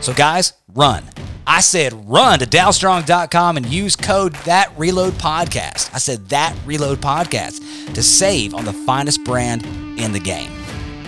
[0.00, 1.04] So, guys, run.
[1.50, 5.88] I said run to Dalstrong.com and use code That Reload Podcast.
[5.94, 9.64] I said That Reload Podcast to save on the finest brand
[9.98, 10.50] in the game,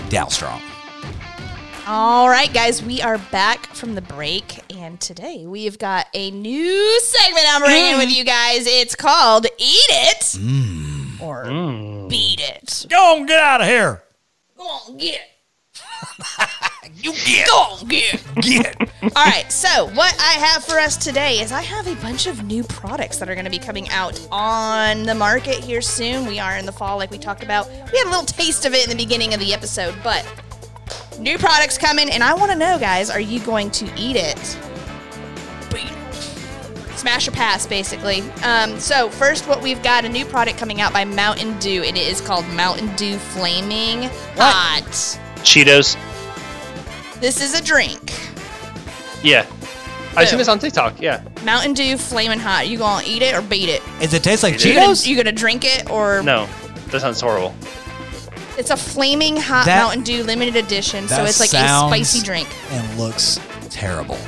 [0.09, 0.63] Dalstrong.
[1.87, 7.01] All right, guys, we are back from the break, and today we've got a new
[7.01, 8.17] segment I'm bringing with mm.
[8.17, 8.67] you guys.
[8.67, 11.21] It's called "Eat It" mm.
[11.21, 12.09] or mm.
[12.09, 14.03] "Beat It." Go on, get out of here.
[14.57, 15.21] Go on, get.
[16.95, 17.47] You get.
[17.47, 18.23] Go get.
[18.37, 18.81] Get.
[19.03, 22.45] All right, so what I have for us today is I have a bunch of
[22.45, 26.27] new products that are going to be coming out on the market here soon.
[26.27, 27.69] We are in the fall, like we talked about.
[27.69, 30.27] We had a little taste of it in the beginning of the episode, but
[31.19, 34.39] new products coming, and I want to know, guys, are you going to eat it?
[36.97, 38.21] Smash or pass, basically.
[38.43, 41.97] Um, so first, what we've got a new product coming out by Mountain Dew, and
[41.97, 44.03] it is called Mountain Dew Flaming
[44.37, 44.83] Hot.
[45.43, 45.97] Cheetos.
[47.21, 48.13] This is a drink.
[49.23, 49.47] Yeah.
[50.17, 51.01] I've seen this on TikTok.
[51.01, 51.23] Yeah.
[51.45, 52.67] Mountain Dew Flaming Hot.
[52.69, 53.83] You gonna eat it or beat it?
[54.01, 54.67] Does it taste like It is.
[54.67, 55.07] You gonna, Cheetos?
[55.07, 56.49] you gonna drink it or No,
[56.89, 57.55] that sounds horrible.
[58.59, 61.91] it's a flaming hot That- Mountain Dew limited edition, so That it's like a sounds
[61.93, 62.49] spicy drink.
[62.73, 64.19] And looks terrible.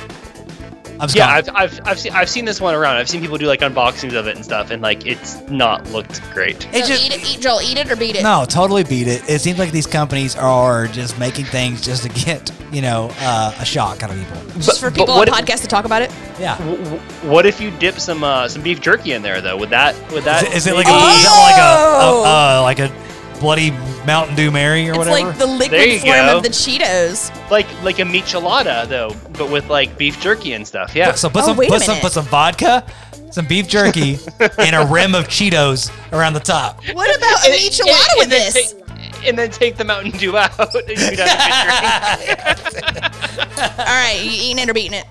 [1.03, 2.95] I'm just Yeah, I've, I've, I've seen I've seen this one around.
[2.95, 6.21] I've seen people do like unboxings of it and stuff, and like it's not looked
[6.33, 6.65] great.
[6.73, 8.23] It So just- eat it, eat Joel, eat it or beat it.
[8.23, 9.29] No, totally beat it.
[9.29, 13.53] It seems like these companies are just making things just to get, you know, uh,
[13.59, 14.61] a shock out of people.
[14.61, 16.09] Just for people on what- podcasts to talk about it.
[16.39, 16.57] Yeah.
[16.59, 16.99] W- w-
[17.29, 19.57] What if you dip some uh, some beef jerky in there though?
[19.57, 21.17] Would that would that Is it, is it like a, Oh!
[21.17, 23.12] is that like a, a uh, like a
[23.43, 23.69] bloody
[24.07, 25.17] Mountain Dew Mary or It's whatever?
[25.17, 26.37] It's like the liquid form go.
[26.37, 27.29] of the Cheetos.
[27.51, 30.95] like like a michelada though, but with like beef jerky and stuff?
[30.95, 31.13] Yeah.
[31.13, 32.85] so put Oh, some wait a put some put some vodka,
[33.31, 34.17] some beef jerky,
[34.57, 36.81] and a rim of Cheetos around the top.
[36.93, 38.53] What about a And- enchilada and- with and this?
[38.73, 38.79] take-
[39.25, 40.57] and then take the Mountain Dew out.
[40.75, 43.77] and you'd have a good drink.
[43.79, 45.05] All right, you eating it or beating it?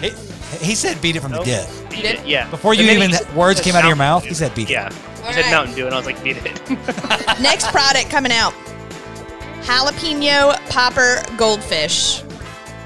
[0.00, 1.44] He, he said beat it from Nope.
[1.44, 1.70] the get.
[1.90, 2.50] Beat it, yeah.
[2.50, 4.72] Before you even he words came out of your mouth, he said beat it.
[4.74, 4.90] Yeah.
[4.92, 5.50] He All said right.
[5.50, 6.44] Mountain Dew, and I was like, beat it.
[7.40, 8.52] Next product coming out:
[9.62, 12.22] jalapeno popper goldfish.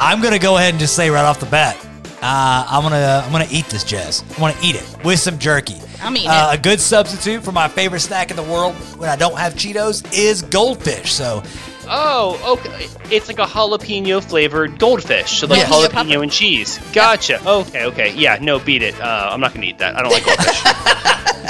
[0.01, 1.77] I'm gonna go ahead and just say right off the bat,
[2.23, 4.25] uh, I'm gonna I'm gonna eat this, Jess.
[4.37, 5.77] I want to eat it with some jerky.
[6.03, 6.59] I'm eating uh, it.
[6.59, 10.11] A good substitute for my favorite snack in the world when I don't have Cheetos
[10.17, 11.13] is goldfish.
[11.13, 11.43] So
[11.89, 12.89] oh, okay.
[13.15, 15.41] It's like a jalapeno flavored goldfish.
[15.41, 15.67] So like Yeah.
[15.67, 16.23] jalapeno Popper.
[16.23, 16.79] and cheese.
[16.95, 17.47] Gotcha.
[17.47, 18.15] Okay, okay.
[18.15, 18.99] Yeah, no, beat it.
[19.01, 19.97] Uh, I'm not gonna eat that.
[19.97, 20.63] I don't like goldfish.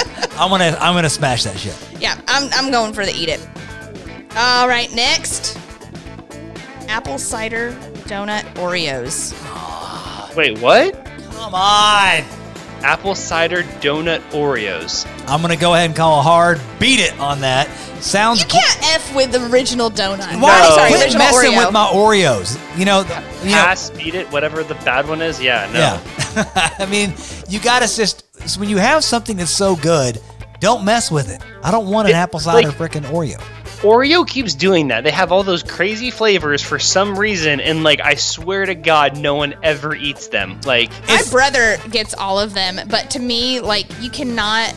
[0.41, 1.77] I'm gonna I'm gonna smash that shit.
[1.99, 3.47] Yeah, I'm, I'm going for the eat it.
[4.35, 5.55] All right, next
[6.89, 7.73] apple cider
[8.09, 9.35] donut Oreos.
[10.35, 10.93] Wait, what?
[11.33, 12.23] Come on.
[12.83, 15.05] Apple cider donut Oreos.
[15.27, 17.69] I'm gonna go ahead and call a hard beat it on that.
[18.01, 20.41] Sounds You can't f with the original donut.
[20.41, 20.59] Why?
[20.59, 20.75] No.
[20.75, 21.65] Sorry, Quit original messing Oreo.
[21.65, 22.79] with my Oreos.
[22.79, 23.01] You know,
[23.43, 25.39] you know beat it, whatever the bad one is.
[25.39, 25.79] Yeah, no.
[25.79, 26.71] Yeah.
[26.79, 27.13] I mean,
[27.47, 28.25] you gotta just
[28.57, 30.19] when you have something that's so good,
[30.61, 31.41] don't mess with it.
[31.63, 33.41] I don't want an It- apple cider like- frickin' Oreo.
[33.81, 35.03] Oreo keeps doing that.
[35.03, 39.17] They have all those crazy flavors for some reason, and like I swear to God,
[39.17, 40.61] no one ever eats them.
[40.65, 44.73] Like My brother gets all of them, but to me, like you cannot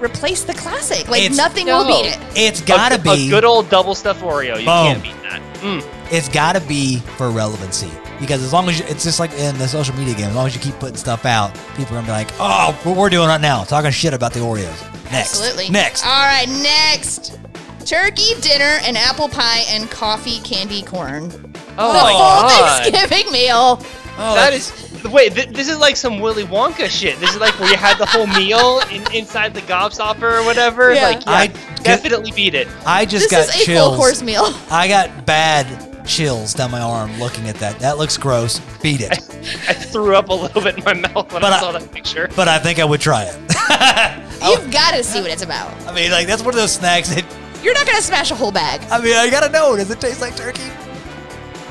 [0.00, 1.08] replace the classic.
[1.08, 1.78] Like nothing No.
[1.78, 2.18] will beat it.
[2.36, 4.50] It's gotta be a good old double stuffed Oreo.
[4.60, 4.86] You Boom.
[4.86, 5.40] can't beat that.
[5.62, 5.84] Mm.
[6.12, 7.90] it's gotta be for relevancy.
[8.20, 10.46] Because as long as you, it's just like in the social media game, as long
[10.46, 13.28] as you keep putting stuff out, people are gonna be like, "Oh, what we're doing
[13.28, 15.68] right now, talking shit about the Oreos." Next, Absolutely.
[15.70, 16.04] next.
[16.04, 17.38] All right, next.
[17.84, 21.30] Turkey dinner and apple pie and coffee candy corn.
[21.78, 22.82] Oh the my full God.
[22.82, 23.80] Thanksgiving meal.
[24.18, 25.34] Oh, that's- is wait.
[25.34, 27.20] Th- this is like some Willy Wonka shit.
[27.20, 30.92] This is like where you had the whole meal in, inside the gobstopper or whatever.
[30.94, 31.02] Yeah.
[31.02, 31.46] Like, yeah, I-
[31.82, 32.66] definitely beat it.
[32.84, 33.88] I just This got is a chills.
[33.90, 34.52] full course meal.
[34.70, 35.66] I got bad
[36.06, 37.78] chills down my arm looking at that.
[37.80, 38.60] That looks gross.
[38.82, 39.12] Beat it.
[39.68, 41.90] I threw up a little bit in my mouth when But I I- saw that
[41.92, 42.28] picture.
[42.36, 43.34] but I think I would try it.
[44.42, 45.72] You've got to see what it's about.
[45.86, 47.24] I mean, like that's one of those snacks that
[47.62, 48.80] You're not gonna smash a whole bag.
[48.90, 49.74] I mean, I gotta know.
[49.76, 50.70] Does it taste like turkey?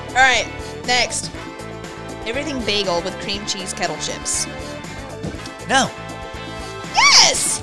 [0.10, 0.48] All right,
[0.86, 1.32] next.
[2.26, 4.46] Everything bagel with cream cheese kettle chips.
[5.70, 5.90] No.
[6.96, 7.62] Yes,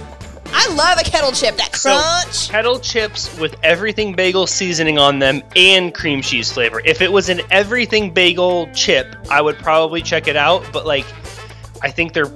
[0.55, 1.57] I love a kettle chip.
[1.57, 2.48] That So- crunch.
[2.50, 6.80] Kettle chips with everything bagel seasoning on them and cream cheese flavor.
[6.84, 10.64] If it was an everything bagel chip, I would probably check it out.
[10.72, 11.07] But like,
[11.82, 12.30] I think they're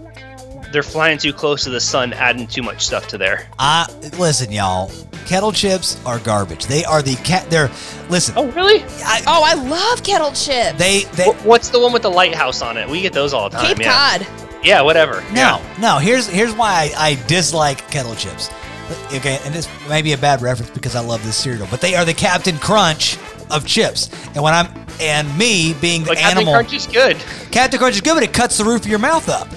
[0.72, 3.46] they're flying too close to the sun, adding too much stuff to there.
[3.58, 3.86] I
[4.18, 4.90] listen, y'all.
[5.26, 6.66] Kettle chips are garbage.
[6.66, 7.48] They are the cat.
[7.50, 7.70] They're
[8.10, 8.34] listen.
[8.36, 8.82] Oh, really?
[9.04, 10.78] I, oh, I love kettle chips.
[10.78, 12.88] they they Wh- What's the one with the lighthouse on it?
[12.88, 13.66] We get those all the time.
[13.76, 14.18] Cape yeah.
[14.18, 14.26] Cod.
[14.62, 15.22] Yeah, whatever.
[15.32, 15.98] no no.
[15.98, 18.50] Here's here's why I, I dislike kettle chips.
[19.12, 21.94] Okay, and this may be a bad reference because I love this cereal, but they
[21.96, 23.18] are the Captain Crunch
[23.50, 24.10] of chips.
[24.34, 24.68] And when I'm
[25.00, 27.16] and me being the Like Captain animal, Crunch is good.
[27.50, 29.48] Captain Crunch is good, but it cuts the roof of your mouth up.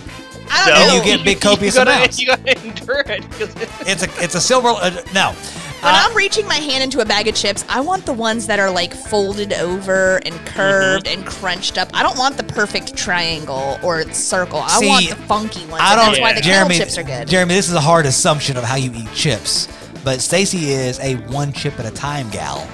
[0.51, 0.93] I So don't know.
[0.95, 2.19] you get big copious you gotta, amounts.
[2.21, 3.21] You gotta endure it.
[3.31, 4.69] 'cause it- It's a it's a silver.
[4.69, 5.35] Uh, no,
[5.81, 8.47] When Uh, I'm reaching my hand into a bag of chips, I want the ones
[8.47, 11.19] that are like folded over and curved Mm-hmm.
[11.21, 11.89] and crunched up.
[11.93, 14.59] I don't want the perfect triangle or circle.
[14.59, 15.81] I See, want the funky ones.
[15.85, 16.07] I don't.
[16.07, 17.27] That's why the Jeremy, chips are good.
[17.27, 19.67] Jeremy, this is a hard assumption of how you eat chips,
[20.03, 22.67] but Stacy is a one chip at a time gal.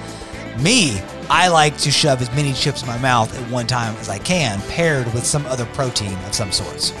[0.58, 1.00] Me,
[1.30, 4.18] I like to shove as many chips in my mouth at one time as I
[4.18, 6.92] can, paired with some other protein of some sorts.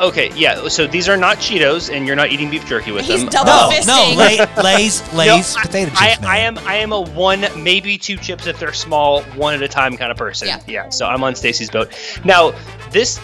[0.00, 0.68] Okay, yeah.
[0.68, 3.30] So these are not Cheetos, and you're not eating beef jerky with He's them.
[3.30, 3.86] double No, fisting.
[3.86, 4.38] no, Lay,
[4.76, 6.00] Lay's, No, Lay's I- potato chips.
[6.02, 6.24] I, man.
[6.24, 9.68] I am I am a one maybe two chips if they're small one at a
[9.68, 10.48] time kind of person.
[10.48, 10.60] Yeah.
[10.66, 10.88] Yeah.
[10.90, 11.92] So I'm on Stacy's boat.
[12.24, 12.52] Now
[12.90, 13.20] this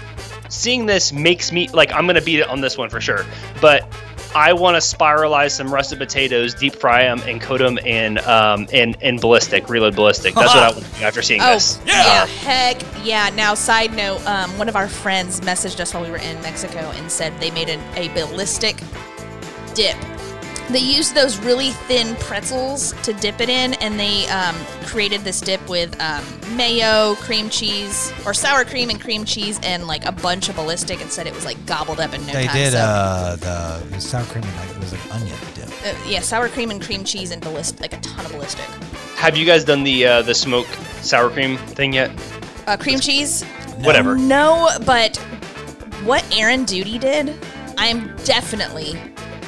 [0.49, 3.25] seeing this makes me like I'm gonna beat it on this one for sure.
[3.61, 3.87] But
[4.35, 8.67] I want to spiralize some russet potatoes, deep fry them, and coat them in um
[8.73, 10.35] in in ballistic, reload ballistic.
[10.35, 11.81] That's what I want to do after seeing Oh, this.
[11.85, 12.27] yeah.
[12.27, 13.31] heck yeah.
[13.31, 16.79] Now, side note, um, one of our friends messaged us while we were in Mexico
[16.97, 18.77] and said they made an, a ballistic
[19.75, 19.97] dip
[20.73, 24.55] they used those really thin pretzels to dip it in, and they um,
[24.87, 26.25] created this dip with um,
[26.57, 31.01] mayo, cream cheese, or sour cream and cream cheese, and like a bunch of ballistic,
[31.01, 32.57] and said it was like gobbled up in no They time.
[32.57, 35.69] did so, uh, the sour cream and like it was like onion dip.
[35.87, 38.65] uh, yeah, sour cream and cream cheese and ballistic, like a ton of ballistic.
[39.17, 40.67] Have you guys done the uh, the smoke
[41.03, 42.11] sour cream thing yet?
[42.67, 43.43] Uh, cream cheese?
[43.79, 44.17] Whatever.
[44.17, 45.17] No, but
[46.05, 47.35] what Aaron Duty did,
[47.79, 48.99] I am definitely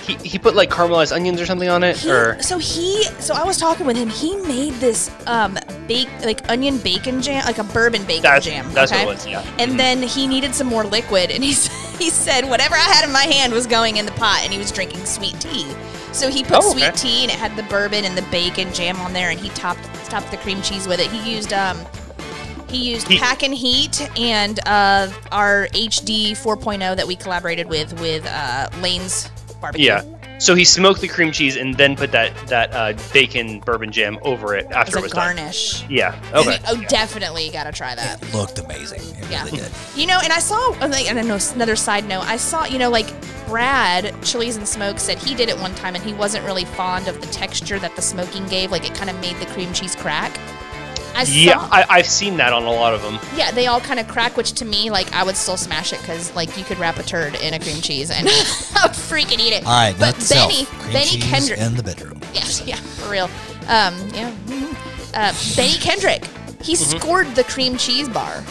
[0.03, 3.35] He, he put like caramelized onions or something on it, He, or so he, so
[3.35, 4.09] I was talking with him.
[4.09, 8.73] He made this um bake like onion bacon jam, like a bourbon bacon That's- jam.
[8.75, 9.43] that's what it was, yeah.
[9.43, 9.61] Mm-hmm.
[9.61, 11.53] And then he needed some more liquid, and he
[11.99, 14.59] he said whatever I had in my hand was going in the pot, and he
[14.59, 15.73] was drinking sweet tea.
[16.13, 16.81] So he put Oh, okay.
[16.81, 19.51] sweet tea, and it had the bourbon and the bacon jam on there, and he
[19.51, 21.11] topped topped the cream cheese with it.
[21.11, 21.79] He used um.
[22.69, 23.21] He used Heat.
[23.21, 29.29] Pack and Heat and uh, our HD 4.0 that we collaborated with with uh, Lane's
[29.63, 29.87] barbecue.
[29.87, 30.03] yeah.
[30.39, 34.19] So he smoked the cream cheese and then put that that uh, bacon bourbon jam
[34.23, 35.37] over it as after a it was done.
[35.37, 35.85] garnish.
[35.89, 36.21] Yeah.
[36.35, 36.59] Okay.
[36.67, 38.21] Oh, definitely got to try that.
[38.21, 39.03] It looked amazing.
[39.03, 39.45] It Yeah.
[39.45, 39.71] really did.
[39.95, 42.25] You know, and I saw, like, I know, another side note.
[42.27, 43.07] I saw, you know, like
[43.47, 47.07] Brad, Chiles and Smoke, said he did it one time and he wasn't really fond
[47.07, 48.73] of the texture that the smoking gave.
[48.73, 50.37] Like, it kind of made the cream cheese crack.
[51.15, 53.19] I Yeah, saw, I, I've seen that on a lot of them.
[53.37, 56.01] yeah, they all kind of crack, which to me, like, I would still smash it
[56.01, 58.31] because, like, you could wrap a turd in a cream cheese and I
[58.87, 59.65] would freaking eat it.
[59.67, 62.21] All right, but note to self, Benny, cream Benny Kendrick, in the bedroom.
[62.35, 63.25] Yes, yeah, for real.
[63.69, 64.33] Um, yeah.
[64.47, 64.75] mhm.
[65.15, 66.25] Uh, Benny Kendrick,
[66.63, 66.99] he Mm-hmm.
[66.99, 68.43] scored the cream cheese bar.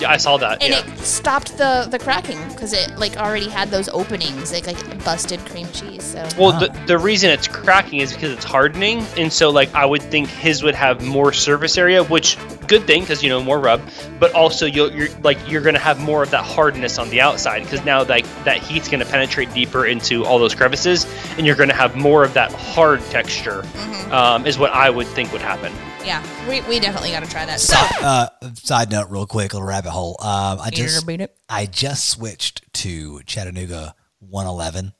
[0.00, 0.62] Yeah, I saw that.
[0.62, 0.92] and yeah.
[0.92, 5.40] it stopped the the cracking because it like already had those openings like like busted
[5.40, 9.50] cream cheese so Well, the, the reason it's cracking is because it's hardening, and so
[9.50, 12.36] like I would think his would have more surface area, which
[12.66, 13.80] good thing because you know more rub,
[14.18, 17.62] but also you'll, you're like you're gonna have more of that hardness on the outside
[17.62, 21.74] because now like that heat's gonna penetrate deeper into all those crevices, and you're gonna
[21.74, 23.62] have more of that hard texture.
[23.62, 24.12] Mm-hmm.
[24.12, 25.72] Um, is what I would think would happen.
[26.04, 29.66] Yeah we, we definitely got to try that so uh, side note, real quick, little
[29.66, 30.16] rabbit hole.
[30.20, 31.34] Um, I Eat it or just beat it.
[31.48, 34.92] I just switched to Chattanooga 111,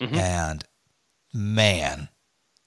[0.00, 0.14] Mm-hmm.
[0.14, 0.64] and
[1.34, 2.08] man,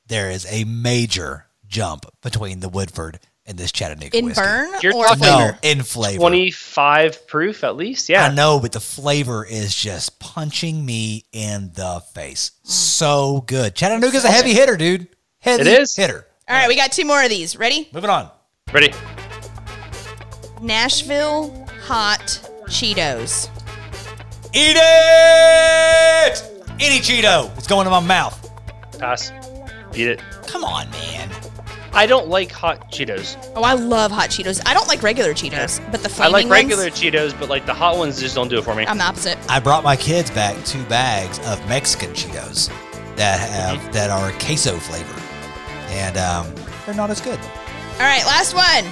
[0.07, 4.41] there is a major jump between the Woodford and this Chattanooga in whiskey.
[4.41, 6.19] burn You're or talking- No, flavor in flavor.
[6.19, 8.09] Twenty five proof at least.
[8.09, 8.25] Yeah.
[8.25, 12.51] I know, but the flavor is just punching me in the face.
[12.63, 13.75] So good.
[13.75, 15.07] Chattanooga's a heavy hitter, dude.
[15.39, 15.95] Heavy It is.
[15.95, 16.27] hitter.
[16.51, 18.29] All right we got two more of these ready Moving on.
[18.73, 18.93] Ready?
[20.61, 22.19] nashville hot
[22.65, 23.49] cheetos
[24.53, 26.43] Eat it!
[26.81, 27.57] Any Cheeto.
[27.57, 28.51] It's going in my mouth.
[28.99, 29.31] Pass.
[29.93, 30.21] Eat it.
[30.45, 31.29] Come on, man.
[31.93, 33.37] I don't like hot Cheetos.
[33.55, 36.49] oh i love hot cheetos i don't like regular cheetos but the I flaming like
[36.49, 38.85] regular ones, Cheetos, but like the hot ones just don't do it for me.
[38.87, 42.67] i'm the opposite I brought my kids back two bags of Mexican Cheetos
[43.15, 43.91] that have mm-hmm.
[43.91, 45.20] that are queso flavor,
[45.91, 46.53] and um,
[46.85, 47.39] they're not as good.
[47.39, 48.85] all right last one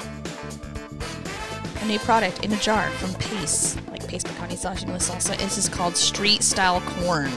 [1.81, 5.57] a new product in a jar from pace like pace picante sauce with salsa this
[5.57, 7.31] is called street style corn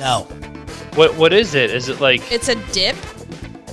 [0.00, 0.26] No,
[0.94, 1.70] What what is it?
[1.70, 2.96] Is it like It's a dip.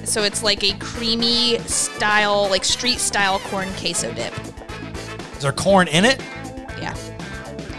[0.06, 4.34] So it's like a creamy style, like street style corn queso dip.
[5.36, 6.22] is there corn in it?
[6.80, 6.96] Yeah.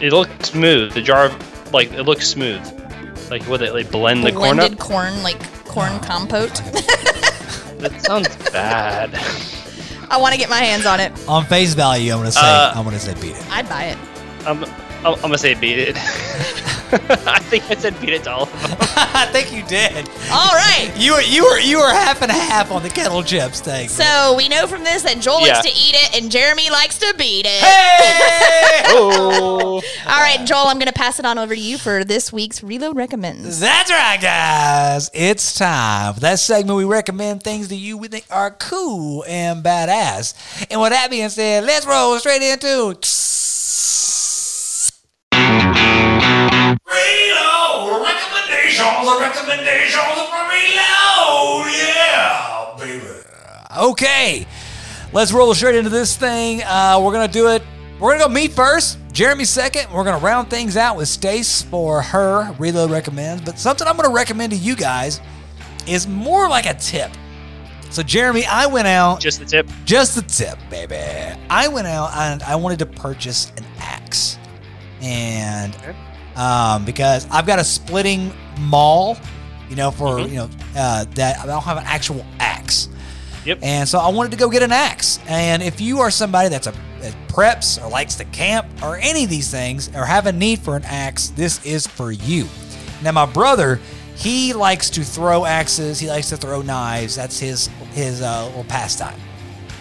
[0.01, 0.93] it looks smooth?
[0.95, 1.31] The jar,
[1.73, 2.61] like it looks smooth.
[3.31, 4.79] Like what they like blend the corn Blended up.
[4.79, 5.41] corn, like
[5.75, 6.63] corn compote.
[7.79, 9.11] That sounds bad.
[10.09, 11.13] I want to get my hands on it.
[11.29, 13.51] On face value, I'm gonna say Uh, I'm gonna say beat it.
[13.51, 13.99] I'd buy it.
[14.47, 14.65] I'm,
[15.05, 15.97] I'm, I'm gonna say beat it.
[17.27, 18.77] I think I said beat it to all of them.
[18.81, 20.09] I think you did.
[20.31, 20.93] All right.
[20.97, 23.89] You were you were you were half and a half on the kettle chips thing.
[23.89, 25.55] So we know from this that Joel Yeah.
[25.55, 27.63] likes to eat it and Jeremy likes to beat it.
[27.65, 28.83] Hey!
[28.97, 32.33] Oh, All right, Joel, I'm going to pass it on over to you for this
[32.33, 33.59] week's Reload Recommends.
[33.59, 35.11] That's right, guys.
[35.15, 36.77] It's time for that segment.
[36.77, 40.67] We recommend things to you we think are cool and badass.
[40.71, 42.95] And with that being said, let's roll straight into
[46.95, 49.09] Reload recommendations.
[49.21, 51.67] Recommendations from Reload.
[51.75, 53.21] Yeah, baby.
[53.77, 54.47] Okay,
[55.13, 56.63] let's roll straight into this thing.
[56.63, 57.63] Uh, we're gonna do it.
[57.99, 58.99] We're gonna go me first.
[59.13, 59.93] Jeremy second.
[59.93, 63.43] We're gonna round things out with Stace for her reload recommends.
[63.43, 65.21] But something I'm gonna recommend to you guys
[65.87, 67.11] is more like a tip.
[67.91, 69.69] So Jeremy, I went out just the tip.
[69.85, 70.97] just the tip, baby.
[71.51, 74.37] I went out and I wanted to purchase an axe,
[75.01, 75.77] and
[76.37, 79.17] um, because I've got a splitting maul,
[79.69, 80.29] you know, for Mhm.
[80.31, 82.89] you know uh, that I don't have an actual axe.
[83.45, 83.59] Yep.
[83.63, 85.19] And so I wanted to go get an axe.
[85.29, 89.25] And if you are somebody that's a that preps or likes to camp or any
[89.25, 92.49] of these things or have a need for an axe, this is for you.
[93.03, 93.79] Now my brother,
[94.17, 95.99] he likes to throw axes.
[96.01, 97.17] He likes to throw knives.
[97.17, 99.21] That's his his uh, little pastime.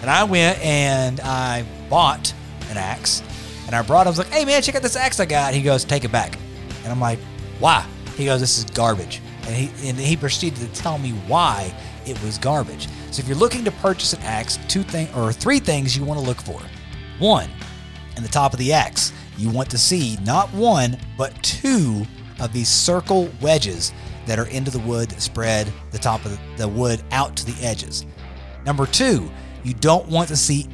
[0.01, 2.33] And I went and I bought
[2.69, 3.21] an axe,
[3.67, 4.07] and I brought him.
[4.07, 6.11] I was like, "Hey man, check out this axe I got." He goes, "Take it
[6.11, 6.37] back,"
[6.83, 7.19] and I'm like,
[7.59, 11.73] "Why?" He goes, "This is garbage," and he and he proceeded to tell me why
[12.05, 12.87] it was garbage.
[13.11, 16.19] So if you're looking to purchase an axe, two thing or three things you want
[16.19, 16.59] to look for.
[17.19, 17.49] One,
[18.17, 22.05] in the top of the axe, you want to see not one but two
[22.39, 23.93] of these circle wedges
[24.25, 27.65] that are into the wood that spread the top of the wood out to the
[27.65, 28.05] edges.
[28.65, 29.29] Number two,
[29.63, 30.67] you don't want to see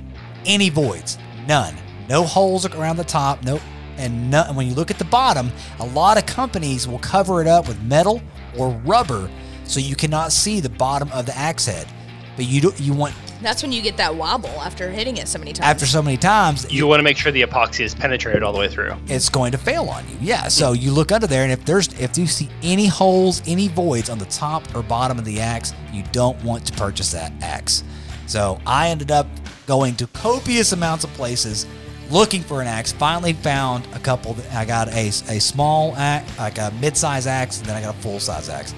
[0.46, 1.76] any voids, none,
[2.08, 3.60] no holes around the top, no,
[4.00, 7.48] and, no, when you look at the bottom, a lot of companies will cover it
[7.48, 8.22] up with metal
[8.58, 9.30] or rubber
[9.66, 11.88] so you cannot see the bottom of the axe head.
[12.36, 15.38] But you do, you want That's when you get that wobble after hitting it so
[15.40, 15.68] many times.
[15.68, 18.60] after so many times, You want to make sure the epoxy is penetrated all the
[18.60, 18.96] way through.
[19.08, 20.16] it's going to fail on you.
[20.22, 20.48] Yeah.
[20.48, 24.10] So you look under there, and if there's if you see any holes, any voids
[24.10, 27.84] on the top or bottom of the axe, you don't want to purchase that axe.
[28.26, 29.28] So I ended up
[29.68, 31.68] going to copious amounts of places
[32.10, 32.92] looking for an axe.
[32.92, 34.34] Finally found a couple.
[34.34, 37.96] That I got a, a small axe, like a mid-size axe, and then I got
[37.96, 38.74] a full-size axe.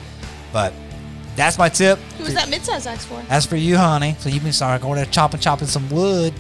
[0.52, 0.74] But
[1.36, 1.98] that's my tip.
[2.18, 3.22] Who was that mid-size axe for?
[3.30, 4.16] That's for you, honey.
[4.20, 6.34] So you can start going to chopping, chopping some wood.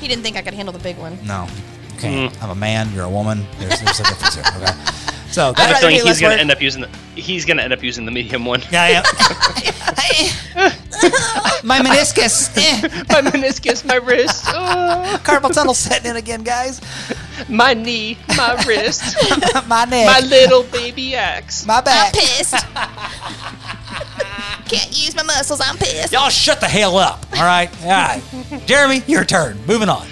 [0.00, 1.18] He didn't think I could handle the big one.
[1.26, 1.48] No,
[1.92, 2.32] you can't.
[2.32, 2.42] Mm.
[2.42, 2.92] I'm a man.
[2.94, 3.44] You're a woman.
[3.58, 4.44] There's, there's a difference here.
[4.56, 4.72] Okay.
[5.30, 6.88] So I'd that, rather I feel do like he's gonna end up using the
[7.20, 8.62] he's gonna end up using the medium one.
[8.70, 9.02] yeah, yeah.
[11.62, 12.54] my meniscus,
[13.08, 16.80] my meniscus, my wrist, oh, carpal tunnel setting in again, guys.
[17.48, 19.16] my knee, my wrist,
[19.68, 21.64] my neck, my little baby axe.
[21.66, 22.06] my back.
[22.06, 22.20] I'm back.
[22.20, 22.54] pissed.
[24.68, 25.60] Can't use my muscles.
[25.62, 26.12] I'm pissed.
[26.12, 27.24] Y'all shut the hell up.
[27.34, 28.22] All right, all right.
[28.66, 29.58] Jeremy, your turn.
[29.66, 30.06] Moving on.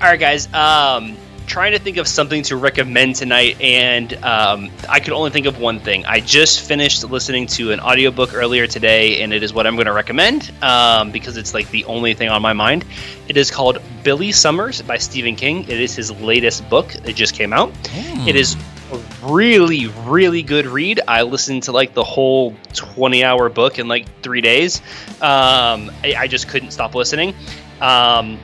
[0.00, 0.52] All right, guys.
[0.54, 1.16] Um,
[1.50, 5.58] trying to think of something to recommend tonight, and um, I could only think of
[5.58, 6.06] one thing.
[6.06, 9.88] I just finished listening to an audiobook earlier today, and it is what I'm going
[9.88, 12.84] to recommend um, because it's like the only thing on my mind.
[13.26, 15.64] It is called Billy Summers by Stephen King.
[15.64, 16.94] It is his latest book.
[17.04, 17.72] It just came out.
[18.28, 18.54] It is
[18.92, 21.00] a really, really good read.
[21.08, 24.80] I listened to like the whole 20 hour book in like three days.
[25.20, 27.34] Um, I, I just couldn't stop listening.
[27.80, 28.38] Um,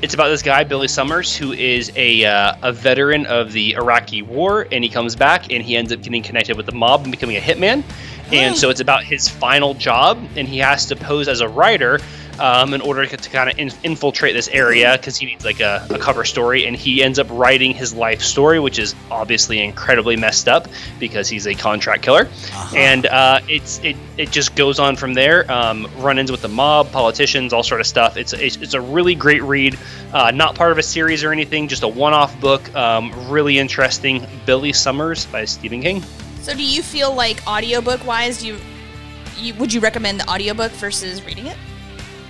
[0.00, 4.22] it's about this guy Billy Summers who is a uh, a veteran of the Iraqi
[4.22, 7.10] War, and he comes back and he ends up getting connected with the mob and
[7.10, 7.82] becoming a hitman.
[8.30, 11.98] And so it's about his final job, and he has to pose as a writer
[12.38, 15.60] um, in order to, to kind of in, infiltrate this area because he needs like
[15.60, 16.66] a, a cover story.
[16.66, 20.68] And he ends up writing his life story, which is obviously incredibly messed up
[20.98, 22.28] because he's a contract killer.
[22.74, 25.50] And uh, it's it, it just goes on from there.
[25.50, 28.16] Um, run-ins with the mob, politicians, all sort of stuff.
[28.16, 29.78] It's it's, it's a really great read.
[30.12, 32.74] Uh, not part of a series or anything, just a one-off book.
[32.74, 34.26] Um, really interesting.
[34.46, 36.02] Billy Summers by Stephen King.
[36.40, 38.56] So do you feel like audiobook wise, do you,
[39.36, 41.56] you would you recommend the audiobook versus reading it?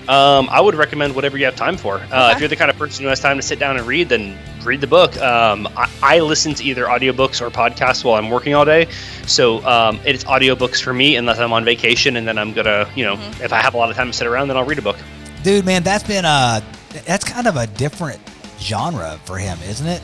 [0.08, 1.96] Um, I would recommend whatever you have time for.
[1.96, 2.32] Uh, Okay.
[2.32, 4.38] If you're the kind of person who has time to sit down and read, then
[4.64, 5.16] read the book.
[5.18, 8.88] Um, I, I listen to either audiobooks or podcasts while I'm working all day.
[9.26, 12.88] So um, it's audiobooks for me unless I'm on vacation and then I'm going to,
[12.96, 13.42] you know, Mm-hmm.
[13.44, 14.96] if I have a lot of time to sit around, then I'll read a book.
[15.42, 16.62] Dude, man, that's been a
[17.04, 18.18] that's kind of a different
[18.58, 20.02] genre for him, isn't it?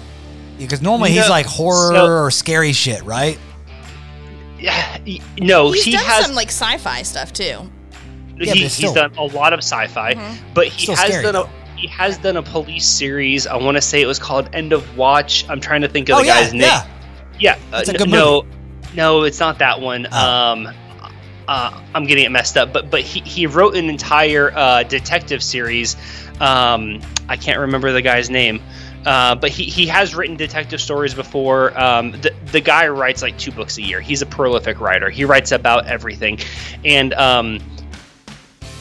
[0.59, 3.38] Because normally he's like horror so- or scary shit, right?
[4.61, 4.98] Yeah,
[5.38, 7.70] no, He's he done has some like sci-fi stuff too.
[8.39, 10.14] Yeah, he, he's done a lot of sci-fi,
[10.55, 13.47] but he Still has scary, done a he has done a police series.
[13.47, 15.45] I want to say it was called End of Watch.
[15.49, 16.62] I'm trying to think of oh the yeah, guy's name.
[16.62, 16.87] yeah.
[17.39, 18.47] Yeah, uh, no,
[18.95, 20.07] no, it's not that one.
[20.11, 20.16] Oh.
[20.16, 20.68] Um,
[21.49, 25.43] uh, I'm getting it messed up, but but he, he wrote an entire uh, detective
[25.43, 25.97] series.
[26.41, 28.62] Um, I can't remember the guy's name,
[29.05, 31.78] uh, but he, he has written detective stories before.
[31.78, 34.01] Um, the the guy writes like two books a year.
[34.01, 35.11] He's a prolific writer.
[35.11, 36.39] He writes about everything,
[36.85, 37.61] and um,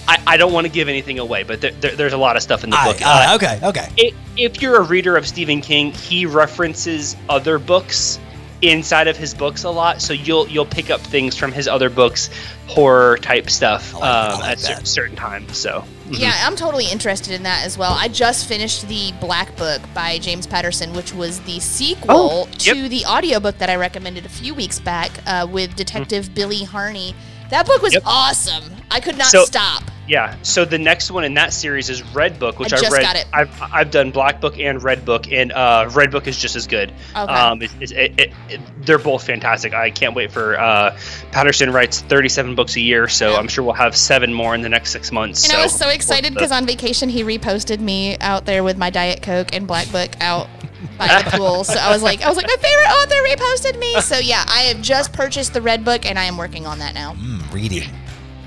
[0.07, 2.43] I, I don't want to give anything away, but there, there, there's a lot of
[2.43, 2.99] stuff in the All book.
[3.01, 4.11] right, all right, Uh, okay, okay.
[4.11, 8.19] i- if you're a reader of Stephen King, he references other books
[8.61, 11.89] inside of his books a lot, so you'll you'll pick up things from his other
[11.89, 12.29] books,
[12.67, 14.87] horror type stuff like- um, like at that.
[14.87, 15.57] certain times.
[15.57, 17.91] So Yeah, I'm totally interested in that as well.
[17.93, 22.75] I just finished the Black Book by James Patterson, which was the sequel Oh, yep.
[22.77, 27.13] to the audiobook that I recommended a few weeks back uh, with Detective Billy Harney.
[27.49, 28.03] That book was Yep.
[28.05, 28.63] awesome.
[28.93, 29.83] I could not So- stop.
[30.07, 32.91] yeah, so the next one in that series is Red Book, which I I, just
[32.93, 33.01] read.
[33.01, 33.25] got it.
[33.33, 36.67] I've I've done Black Book and Red Book, and uh, Red Book is just as
[36.67, 36.91] good.
[37.15, 37.33] Okay.
[37.33, 39.73] Um, it's, it's, it, it, it- they're both fantastic.
[39.73, 40.97] I can't wait for uh,
[41.31, 43.37] Patterson writes 37 books a year, so Yeah.
[43.37, 45.43] I'm sure we'll have seven more in the next six months.
[45.49, 48.89] And I was so excited because on vacation he reposted me out there with my
[48.89, 50.49] Diet Coke and Black Book out
[50.97, 51.63] by the pool.
[51.63, 54.01] So I was like, I was like, my favorite author reposted me.
[54.01, 56.93] So yeah, I have just purchased the red book and I am working on that
[56.93, 57.13] now.
[57.13, 57.89] Mm, reading.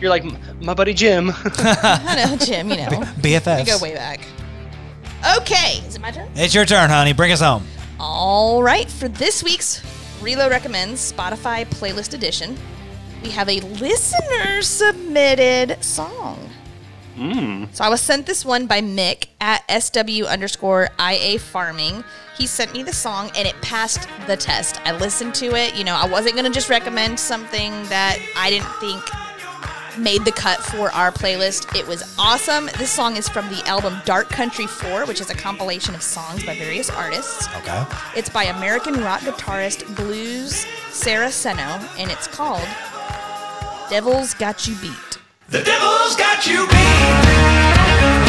[0.00, 0.24] You're like
[0.62, 1.30] my buddy Jim.
[1.44, 2.70] I know, Jim.
[2.70, 2.88] You know,
[3.20, 3.58] BFFs.
[3.58, 4.20] we go way back.
[5.38, 6.28] Okay, is it my turn?
[6.34, 7.12] It's your turn, honey.
[7.12, 7.64] Bring us home.
[7.98, 9.82] All right, for this week's
[10.20, 12.56] Reload Recommends Spotify Playlist Edition,
[13.22, 16.50] we have a listener submitted song.
[17.16, 17.64] Hmm.
[17.72, 22.04] So I was sent this one by Mick at SW underscore IA Farming.
[22.36, 24.78] He sent me the song and it passed the test.
[24.84, 25.74] I listened to it.
[25.74, 29.02] You know, I wasn't going to just recommend something that I didn't think
[29.98, 31.74] made the cut for our playlist.
[31.78, 32.66] It was awesome.
[32.78, 36.44] This song is from the album Dark Country 4, which is a compilation of songs
[36.44, 37.48] by various artists.
[37.56, 37.84] Okay.
[38.14, 42.66] It's by American rock guitarist Blues Saraceno, and it's called
[43.90, 45.18] Devil's Got You Beat.
[45.48, 48.25] The devil's got you beat.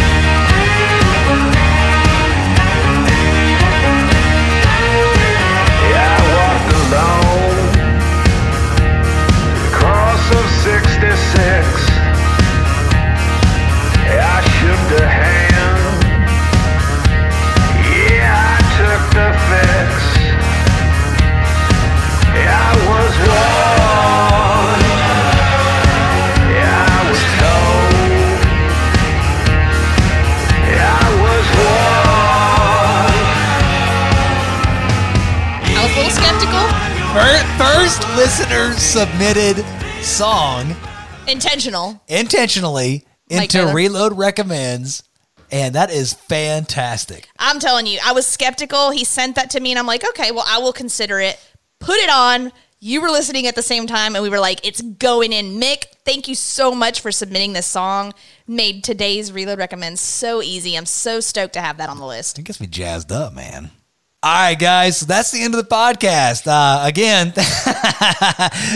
[38.97, 39.63] Submitted
[40.01, 40.75] song
[41.27, 42.01] intentional.
[42.07, 45.03] intentionally into Reload Recommends,
[45.51, 47.29] and that is fantastic.
[47.37, 48.89] I'm telling you, I was skeptical.
[48.89, 51.39] He sent that to me, and I'm like, okay, well, I will consider it.
[51.77, 52.51] Put it on.
[52.79, 55.59] You were listening at the same time, and we were like, it's going in.
[55.59, 58.15] Mick, thank you so much for submitting this song.
[58.47, 60.75] Made today's Reload Recommends so easy.
[60.75, 62.39] I'm so stoked to have that on the list.
[62.39, 63.69] It gets me jazzed up, man.
[64.23, 64.97] All right, guys.
[64.97, 66.47] So that's the end of the podcast.
[66.47, 67.33] Uh, again,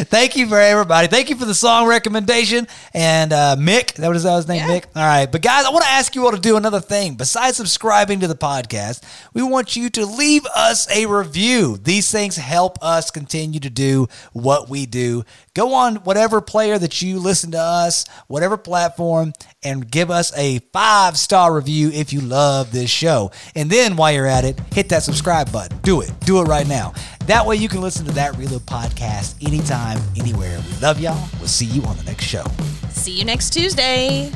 [0.06, 1.08] thank you for everybody.
[1.08, 2.68] Thank you for the song recommendation.
[2.94, 4.80] And uh, Mick, that was that was his name, Yeah.
[4.80, 4.86] Mick.
[4.96, 7.16] All right, but guys, I want to ask you all to do another thing.
[7.16, 9.02] Besides subscribing to the podcast,
[9.34, 11.76] we want you to leave us a review.
[11.76, 15.24] These things help us continue to do what we do.
[15.56, 19.34] Go on whatever player that you listen to us, whatever platform,
[19.64, 23.32] and give us a five star review if you love this show.
[23.56, 25.02] And then while you're at it, hit that
[25.42, 25.78] subscribe button.
[25.84, 26.12] Do it.
[26.22, 26.94] Do it right now.
[27.28, 30.60] That way you can listen to that Reload podcast anytime, anywhere.
[30.60, 31.28] We love y'all.
[31.40, 32.44] We'll see you on the next show.
[32.90, 34.32] See you next Tuesday.